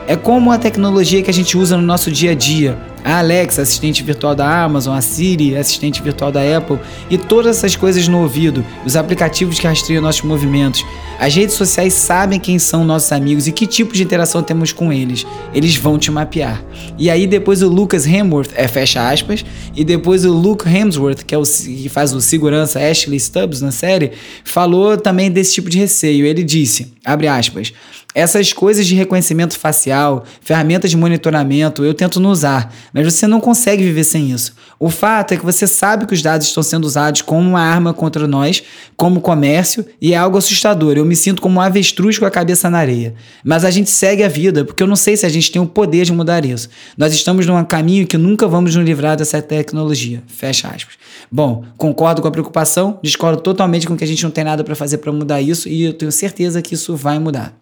É 0.07 0.15
como 0.15 0.51
a 0.51 0.59
tecnologia 0.59 1.23
que 1.23 1.29
a 1.29 1.33
gente 1.33 1.57
usa 1.57 1.75
no 1.75 1.81
nosso 1.81 2.11
dia 2.11 2.31
a 2.31 2.35
dia. 2.35 2.77
A 3.03 3.19
Alexa, 3.19 3.61
assistente 3.61 4.03
virtual 4.03 4.35
da 4.35 4.63
Amazon, 4.63 4.95
a 4.95 5.01
Siri, 5.01 5.55
assistente 5.55 6.01
virtual 6.01 6.31
da 6.31 6.41
Apple 6.57 6.79
e 7.09 7.17
todas 7.17 7.57
essas 7.57 7.75
coisas 7.75 8.07
no 8.07 8.21
ouvido, 8.21 8.65
os 8.85 8.95
aplicativos 8.95 9.59
que 9.59 9.67
rastreiam 9.67 10.01
nossos 10.01 10.21
movimentos. 10.21 10.85
As 11.19 11.35
redes 11.35 11.55
sociais 11.55 11.93
sabem 11.93 12.39
quem 12.39 12.57
são 12.57 12.85
nossos 12.85 13.11
amigos 13.11 13.47
e 13.47 13.51
que 13.51 13.67
tipo 13.67 13.93
de 13.93 14.03
interação 14.03 14.41
temos 14.41 14.71
com 14.71 14.91
eles. 14.91 15.25
Eles 15.53 15.75
vão 15.75 15.97
te 15.97 16.09
mapear. 16.11 16.63
E 16.97 17.09
aí 17.09 17.27
depois 17.27 17.61
o 17.61 17.67
Lucas 17.67 18.05
Hemsworth, 18.05 18.51
é 18.55 18.67
fecha 18.67 19.09
aspas, 19.09 19.43
e 19.75 19.83
depois 19.83 20.23
o 20.23 20.31
Luke 20.31 20.67
Hemsworth, 20.67 21.23
que 21.25 21.35
é 21.35 21.37
o 21.37 21.43
que 21.43 21.89
faz 21.89 22.13
o 22.13 22.21
segurança 22.21 22.79
Ashley 22.79 23.19
Stubbs 23.19 23.61
na 23.61 23.71
série, 23.71 24.11
falou 24.43 24.97
também 24.97 25.29
desse 25.29 25.53
tipo 25.53 25.69
de 25.69 25.77
receio. 25.77 26.25
Ele 26.25 26.43
disse, 26.43 26.93
abre 27.03 27.27
aspas, 27.27 27.73
essas 28.15 28.51
coisas 28.51 28.87
de 28.87 28.95
reconhecimento 28.95 29.57
facial, 29.57 30.25
ferramentas 30.41 30.89
de 30.89 30.97
monitoramento, 30.97 31.83
eu 31.83 31.93
tento 31.93 32.19
não 32.19 32.31
usar, 32.31 32.73
mas 32.93 33.11
você 33.11 33.27
não 33.27 33.39
consegue 33.39 33.83
viver 33.83 34.03
sem 34.03 34.31
isso. 34.31 34.53
O 34.79 34.89
fato 34.89 35.33
é 35.33 35.37
que 35.37 35.45
você 35.45 35.67
sabe 35.67 36.05
que 36.05 36.13
os 36.13 36.21
dados 36.21 36.47
estão 36.47 36.63
sendo 36.63 36.85
usados 36.85 37.21
como 37.21 37.49
uma 37.49 37.61
arma 37.61 37.93
contra 37.93 38.27
nós, 38.27 38.63
como 38.95 39.21
comércio, 39.21 39.85
e 40.01 40.13
é 40.13 40.17
algo 40.17 40.37
assustador. 40.37 40.97
Eu 40.97 41.05
me 41.05 41.15
sinto 41.15 41.41
como 41.41 41.59
um 41.59 41.61
avestruz 41.61 42.17
com 42.17 42.25
a 42.25 42.31
cabeça 42.31 42.69
na 42.69 42.79
areia. 42.79 43.13
Mas 43.43 43.65
a 43.65 43.71
gente 43.71 43.89
segue 43.89 44.23
a 44.23 44.27
vida, 44.27 44.63
porque 44.63 44.81
eu 44.81 44.87
não 44.87 44.95
sei 44.95 45.17
se 45.17 45.25
a 45.25 45.29
gente 45.29 45.51
tem 45.51 45.61
o 45.61 45.65
poder 45.65 46.05
de 46.05 46.13
mudar 46.13 46.45
isso. 46.45 46.69
Nós 46.97 47.13
estamos 47.13 47.45
num 47.45 47.63
caminho 47.63 48.07
que 48.07 48.17
nunca 48.17 48.47
vamos 48.47 48.75
nos 48.75 48.85
livrar 48.85 49.17
dessa 49.17 49.41
tecnologia. 49.41 50.23
Fecha 50.27 50.67
aspas. 50.67 50.95
Bom, 51.31 51.63
concordo 51.77 52.21
com 52.21 52.27
a 52.27 52.31
preocupação, 52.31 52.99
discordo 53.03 53.41
totalmente 53.41 53.87
com 53.87 53.95
que 53.95 54.03
a 54.03 54.07
gente 54.07 54.23
não 54.23 54.31
tem 54.31 54.43
nada 54.43 54.63
para 54.63 54.75
fazer 54.75 54.97
para 54.99 55.11
mudar 55.11 55.41
isso, 55.41 55.67
e 55.67 55.83
eu 55.83 55.93
tenho 55.93 56.11
certeza 56.11 56.61
que 56.61 56.73
isso 56.73 56.95
vai 56.95 57.19
mudar. 57.19 57.53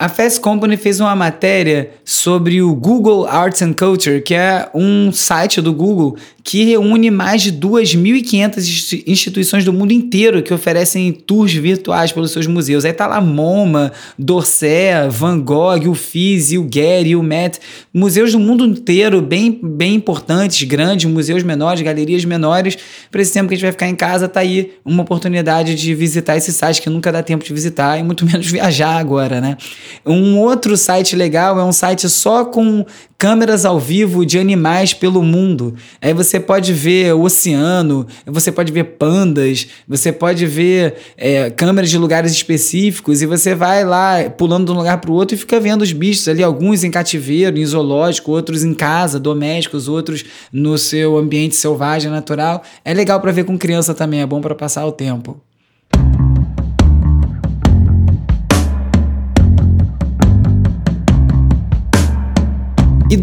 A 0.00 0.08
Fast 0.08 0.40
Company 0.40 0.76
fez 0.76 1.00
uma 1.00 1.16
matéria 1.16 1.90
sobre 2.04 2.62
o 2.62 2.72
Google 2.72 3.26
Arts 3.26 3.62
and 3.62 3.72
Culture, 3.72 4.22
que 4.22 4.32
é 4.32 4.70
um 4.72 5.10
site 5.10 5.60
do 5.60 5.72
Google 5.72 6.16
que 6.44 6.64
reúne 6.64 7.10
mais 7.10 7.42
de 7.42 7.52
2.500 7.52 9.02
instituições 9.06 9.64
do 9.66 9.72
mundo 9.72 9.92
inteiro 9.92 10.42
que 10.42 10.54
oferecem 10.54 11.12
tours 11.12 11.52
virtuais 11.52 12.10
pelos 12.10 12.30
seus 12.30 12.46
museus. 12.46 12.86
Aí 12.86 12.92
tá 12.94 13.06
lá 13.06 13.20
MoMA, 13.20 13.92
Dorset, 14.18 15.10
Van 15.10 15.38
Gogh, 15.40 15.90
o 15.90 15.94
Fiz, 15.94 16.52
o 16.52 16.66
Getty, 16.72 17.16
o 17.16 17.22
Met, 17.22 17.58
museus 17.92 18.32
do 18.32 18.38
mundo 18.38 18.64
inteiro, 18.64 19.20
bem, 19.20 19.60
bem 19.62 19.96
importantes, 19.96 20.62
grandes, 20.62 21.10
museus 21.10 21.42
menores, 21.42 21.82
galerias 21.82 22.24
menores. 22.24 22.78
Para 23.10 23.20
esse 23.20 23.32
tempo 23.34 23.48
que 23.48 23.54
a 23.54 23.56
gente 23.56 23.64
vai 23.64 23.72
ficar 23.72 23.88
em 23.88 23.96
casa, 23.96 24.26
tá 24.26 24.40
aí 24.40 24.72
uma 24.84 25.02
oportunidade 25.02 25.74
de 25.74 25.94
visitar 25.94 26.36
esse 26.36 26.52
site 26.52 26.80
que 26.80 26.88
nunca 26.88 27.12
dá 27.12 27.22
tempo 27.22 27.44
de 27.44 27.52
visitar 27.52 27.98
e 27.98 28.02
muito 28.02 28.24
menos 28.30 28.46
viajar 28.46 28.96
agora, 28.96 29.38
né? 29.38 29.58
Um 30.04 30.38
outro 30.38 30.76
site 30.76 31.16
legal 31.16 31.58
é 31.58 31.64
um 31.64 31.72
site 31.72 32.08
só 32.08 32.44
com 32.44 32.84
câmeras 33.18 33.64
ao 33.64 33.80
vivo 33.80 34.24
de 34.24 34.38
animais 34.38 34.94
pelo 34.94 35.22
mundo. 35.22 35.74
Aí 36.00 36.14
você 36.14 36.38
pode 36.38 36.72
ver 36.72 37.12
o 37.14 37.22
oceano, 37.22 38.06
você 38.24 38.52
pode 38.52 38.70
ver 38.72 38.84
pandas, 38.84 39.66
você 39.88 40.12
pode 40.12 40.46
ver 40.46 40.94
é, 41.16 41.50
câmeras 41.50 41.90
de 41.90 41.98
lugares 41.98 42.30
específicos 42.30 43.20
e 43.20 43.26
você 43.26 43.56
vai 43.56 43.84
lá 43.84 44.30
pulando 44.30 44.66
de 44.66 44.72
um 44.72 44.76
lugar 44.76 45.00
para 45.00 45.10
o 45.10 45.14
outro 45.14 45.34
e 45.34 45.38
fica 45.38 45.58
vendo 45.58 45.82
os 45.82 45.92
bichos 45.92 46.28
ali, 46.28 46.44
alguns 46.44 46.84
em 46.84 46.90
cativeiro, 46.92 47.58
em 47.58 47.66
zoológico, 47.66 48.30
outros 48.30 48.62
em 48.62 48.72
casa, 48.72 49.18
domésticos, 49.18 49.88
outros 49.88 50.24
no 50.52 50.78
seu 50.78 51.18
ambiente 51.18 51.56
selvagem, 51.56 52.10
natural. 52.10 52.62
É 52.84 52.94
legal 52.94 53.20
para 53.20 53.32
ver 53.32 53.44
com 53.44 53.58
criança 53.58 53.92
também, 53.94 54.20
é 54.20 54.26
bom 54.26 54.40
para 54.40 54.54
passar 54.54 54.86
o 54.86 54.92
tempo. 54.92 55.47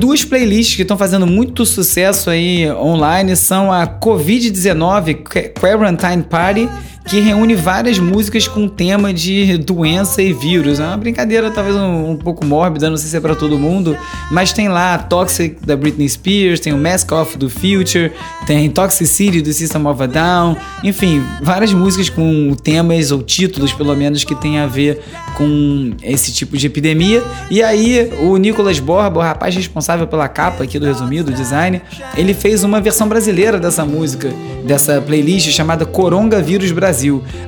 Duas 0.05 0.23
playlists 0.23 0.75
que 0.75 0.83
estão 0.83 0.95
fazendo 0.95 1.25
muito 1.25 1.65
sucesso 1.65 2.29
aí 2.29 2.71
online 2.73 3.35
são 3.35 3.71
a 3.71 3.87
Covid-19 3.87 5.23
Quarantine 5.59 6.21
Party 6.21 6.69
que 7.07 7.19
reúne 7.19 7.53
várias 7.55 7.99
músicas 7.99 8.47
com 8.47 8.67
tema 8.67 9.13
de 9.13 9.57
doença 9.57 10.21
e 10.21 10.33
vírus. 10.33 10.79
É 10.79 10.83
uma 10.83 10.97
brincadeira 10.97 11.51
talvez 11.51 11.75
um, 11.75 12.11
um 12.11 12.17
pouco 12.17 12.43
mórbida, 12.43 12.89
não 12.89 12.97
sei 12.97 13.09
se 13.09 13.17
é 13.17 13.19
para 13.19 13.35
todo 13.35 13.59
mundo, 13.59 13.95
mas 14.31 14.51
tem 14.51 14.67
lá 14.67 14.97
Toxic 14.97 15.63
da 15.63 15.75
Britney 15.75 16.09
Spears, 16.09 16.59
tem 16.59 16.73
o 16.73 16.77
Mask 16.77 17.11
Off 17.11 17.37
do 17.37 17.49
Future, 17.49 18.11
tem 18.47 18.69
Toxicity 18.69 19.41
do 19.41 19.53
System 19.53 19.85
of 19.85 20.01
a 20.01 20.07
Down, 20.07 20.57
enfim, 20.83 21.23
várias 21.41 21.71
músicas 21.73 22.09
com 22.09 22.55
temas 22.55 23.11
ou 23.11 23.21
títulos, 23.21 23.71
pelo 23.71 23.95
menos, 23.95 24.23
que 24.23 24.33
tem 24.33 24.57
a 24.59 24.65
ver 24.65 25.01
com 25.35 25.91
esse 26.01 26.33
tipo 26.33 26.57
de 26.57 26.67
epidemia. 26.67 27.23
E 27.51 27.61
aí, 27.61 28.11
o 28.21 28.37
Nicolas 28.37 28.79
Borba, 28.79 29.19
o 29.19 29.23
rapaz 29.23 29.55
responsável 29.55 30.07
pela 30.07 30.27
capa 30.27 30.63
aqui 30.63 30.79
do 30.79 30.85
resumido, 30.85 31.31
o 31.31 31.33
design, 31.33 31.81
ele 32.17 32.33
fez 32.33 32.63
uma 32.63 32.81
versão 32.81 33.07
brasileira 33.07 33.59
dessa 33.59 33.85
música, 33.85 34.33
dessa 34.65 34.99
playlist 35.01 35.51
chamada 35.51 35.85
Coronga 35.85 36.41
Vírus 36.41 36.71
Brasil. 36.71 36.94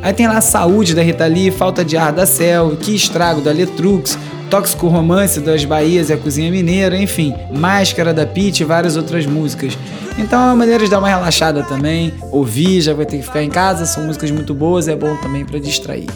Aí 0.01 0.13
tem 0.13 0.27
lá 0.27 0.41
Saúde 0.41 0.93
da 0.93 1.01
Rita 1.01 1.25
Lee, 1.25 1.51
Falta 1.51 1.83
de 1.83 1.95
Ar 1.95 2.11
da 2.11 2.25
Cell, 2.25 2.75
Que 2.77 2.95
Estrago 2.95 3.41
da 3.41 3.51
Letrux, 3.51 4.17
Tóxico 4.49 4.87
Romance 4.87 5.39
das 5.39 5.63
Bahias 5.65 6.09
e 6.09 6.13
a 6.13 6.17
Cozinha 6.17 6.49
Mineira, 6.49 6.97
enfim, 6.97 7.33
Máscara 7.53 8.13
da 8.13 8.25
Pete 8.25 8.61
e 8.61 8.65
várias 8.65 8.95
outras 8.95 9.25
músicas. 9.25 9.77
Então 10.17 10.41
é 10.41 10.45
uma 10.45 10.55
maneira 10.55 10.83
de 10.83 10.89
dar 10.89 10.99
uma 10.99 11.09
relaxada 11.09 11.63
também, 11.63 12.13
ouvir, 12.31 12.81
já 12.81 12.93
vai 12.93 13.05
ter 13.05 13.17
que 13.17 13.23
ficar 13.23 13.43
em 13.43 13.49
casa, 13.49 13.85
são 13.85 14.05
músicas 14.05 14.31
muito 14.31 14.53
boas, 14.53 14.87
é 14.87 14.95
bom 14.95 15.15
também 15.17 15.45
para 15.45 15.59
distrair. 15.59 16.07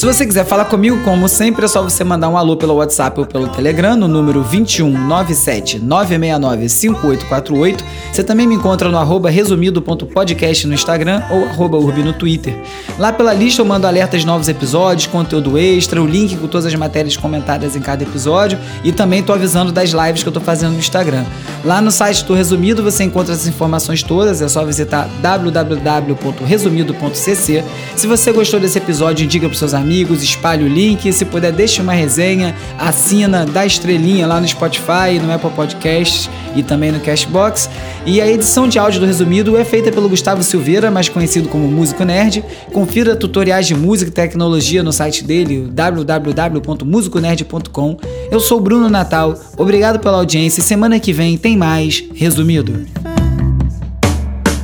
Se 0.00 0.06
você 0.06 0.24
quiser 0.24 0.46
falar 0.46 0.64
comigo, 0.64 1.04
como 1.04 1.28
sempre, 1.28 1.66
é 1.66 1.68
só 1.68 1.82
você 1.82 2.02
mandar 2.02 2.30
um 2.30 2.38
alô 2.38 2.56
pelo 2.56 2.76
WhatsApp 2.76 3.20
ou 3.20 3.26
pelo 3.26 3.48
Telegram 3.48 3.94
no 3.94 4.08
número 4.08 4.40
2197 4.40 5.78
969 5.78 6.70
5848. 6.70 7.84
Você 8.10 8.24
também 8.24 8.46
me 8.46 8.54
encontra 8.54 8.88
no 8.88 8.96
arroba 8.96 9.28
resumido.podcast 9.28 10.66
no 10.66 10.72
Instagram 10.72 11.22
ou 11.28 11.44
arroba 11.44 11.76
urbi 11.76 12.02
no 12.02 12.14
Twitter. 12.14 12.58
Lá 12.98 13.12
pela 13.12 13.34
lista 13.34 13.60
eu 13.60 13.66
mando 13.66 13.86
alertas 13.86 14.22
de 14.22 14.26
novos 14.26 14.48
episódios, 14.48 15.06
conteúdo 15.06 15.58
extra, 15.58 16.00
o 16.00 16.06
link 16.06 16.34
com 16.34 16.46
todas 16.46 16.64
as 16.64 16.74
matérias 16.74 17.14
comentadas 17.14 17.76
em 17.76 17.80
cada 17.80 18.02
episódio 18.02 18.58
e 18.82 18.92
também 18.92 19.22
tô 19.22 19.34
avisando 19.34 19.70
das 19.70 19.90
lives 19.90 20.22
que 20.22 20.28
eu 20.30 20.32
tô 20.32 20.40
fazendo 20.40 20.72
no 20.72 20.78
Instagram. 20.78 21.26
Lá 21.62 21.82
no 21.82 21.90
site 21.90 22.24
do 22.24 22.32
Resumido 22.32 22.82
você 22.82 23.04
encontra 23.04 23.34
essas 23.34 23.48
informações 23.48 24.02
todas, 24.02 24.40
é 24.40 24.48
só 24.48 24.64
visitar 24.64 25.10
www.resumido.cc. 25.20 27.64
Se 27.96 28.06
você 28.06 28.32
gostou 28.32 28.58
desse 28.58 28.78
episódio, 28.78 29.26
indica 29.26 29.46
para 29.46 29.58
seus 29.58 29.74
amigos 29.74 29.89
amigos, 29.90 30.22
espalhe 30.22 30.62
o 30.62 30.68
link, 30.68 31.12
se 31.12 31.24
puder 31.24 31.50
deixe 31.50 31.82
uma 31.82 31.92
resenha, 31.92 32.54
assina, 32.78 33.44
dá 33.44 33.66
estrelinha 33.66 34.24
lá 34.24 34.40
no 34.40 34.46
Spotify, 34.46 35.18
no 35.20 35.32
Apple 35.32 35.50
Podcasts 35.50 36.30
e 36.54 36.62
também 36.62 36.92
no 36.92 37.00
Cashbox. 37.00 37.68
E 38.06 38.20
a 38.20 38.30
edição 38.30 38.68
de 38.68 38.78
áudio 38.78 39.00
do 39.00 39.06
Resumido 39.06 39.56
é 39.56 39.64
feita 39.64 39.90
pelo 39.90 40.08
Gustavo 40.08 40.44
Silveira, 40.44 40.92
mais 40.92 41.08
conhecido 41.08 41.48
como 41.48 41.66
Músico 41.66 42.04
Nerd. 42.04 42.44
Confira 42.72 43.16
tutoriais 43.16 43.66
de 43.66 43.74
música 43.74 44.12
e 44.12 44.14
tecnologia 44.14 44.80
no 44.80 44.92
site 44.92 45.24
dele, 45.24 45.68
www.musiconerd.com. 45.72 47.96
Eu 48.30 48.38
sou 48.38 48.60
Bruno 48.60 48.88
Natal, 48.88 49.36
obrigado 49.56 49.98
pela 49.98 50.18
audiência 50.18 50.60
e 50.60 50.62
semana 50.62 51.00
que 51.00 51.12
vem 51.12 51.36
tem 51.36 51.56
mais 51.56 52.04
Resumido. 52.14 52.86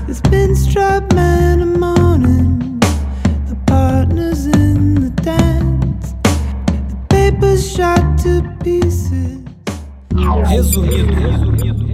to 0.09 0.15
pieces. 0.31 0.67
Resumido. 10.49 11.21
resumido. 11.21 11.86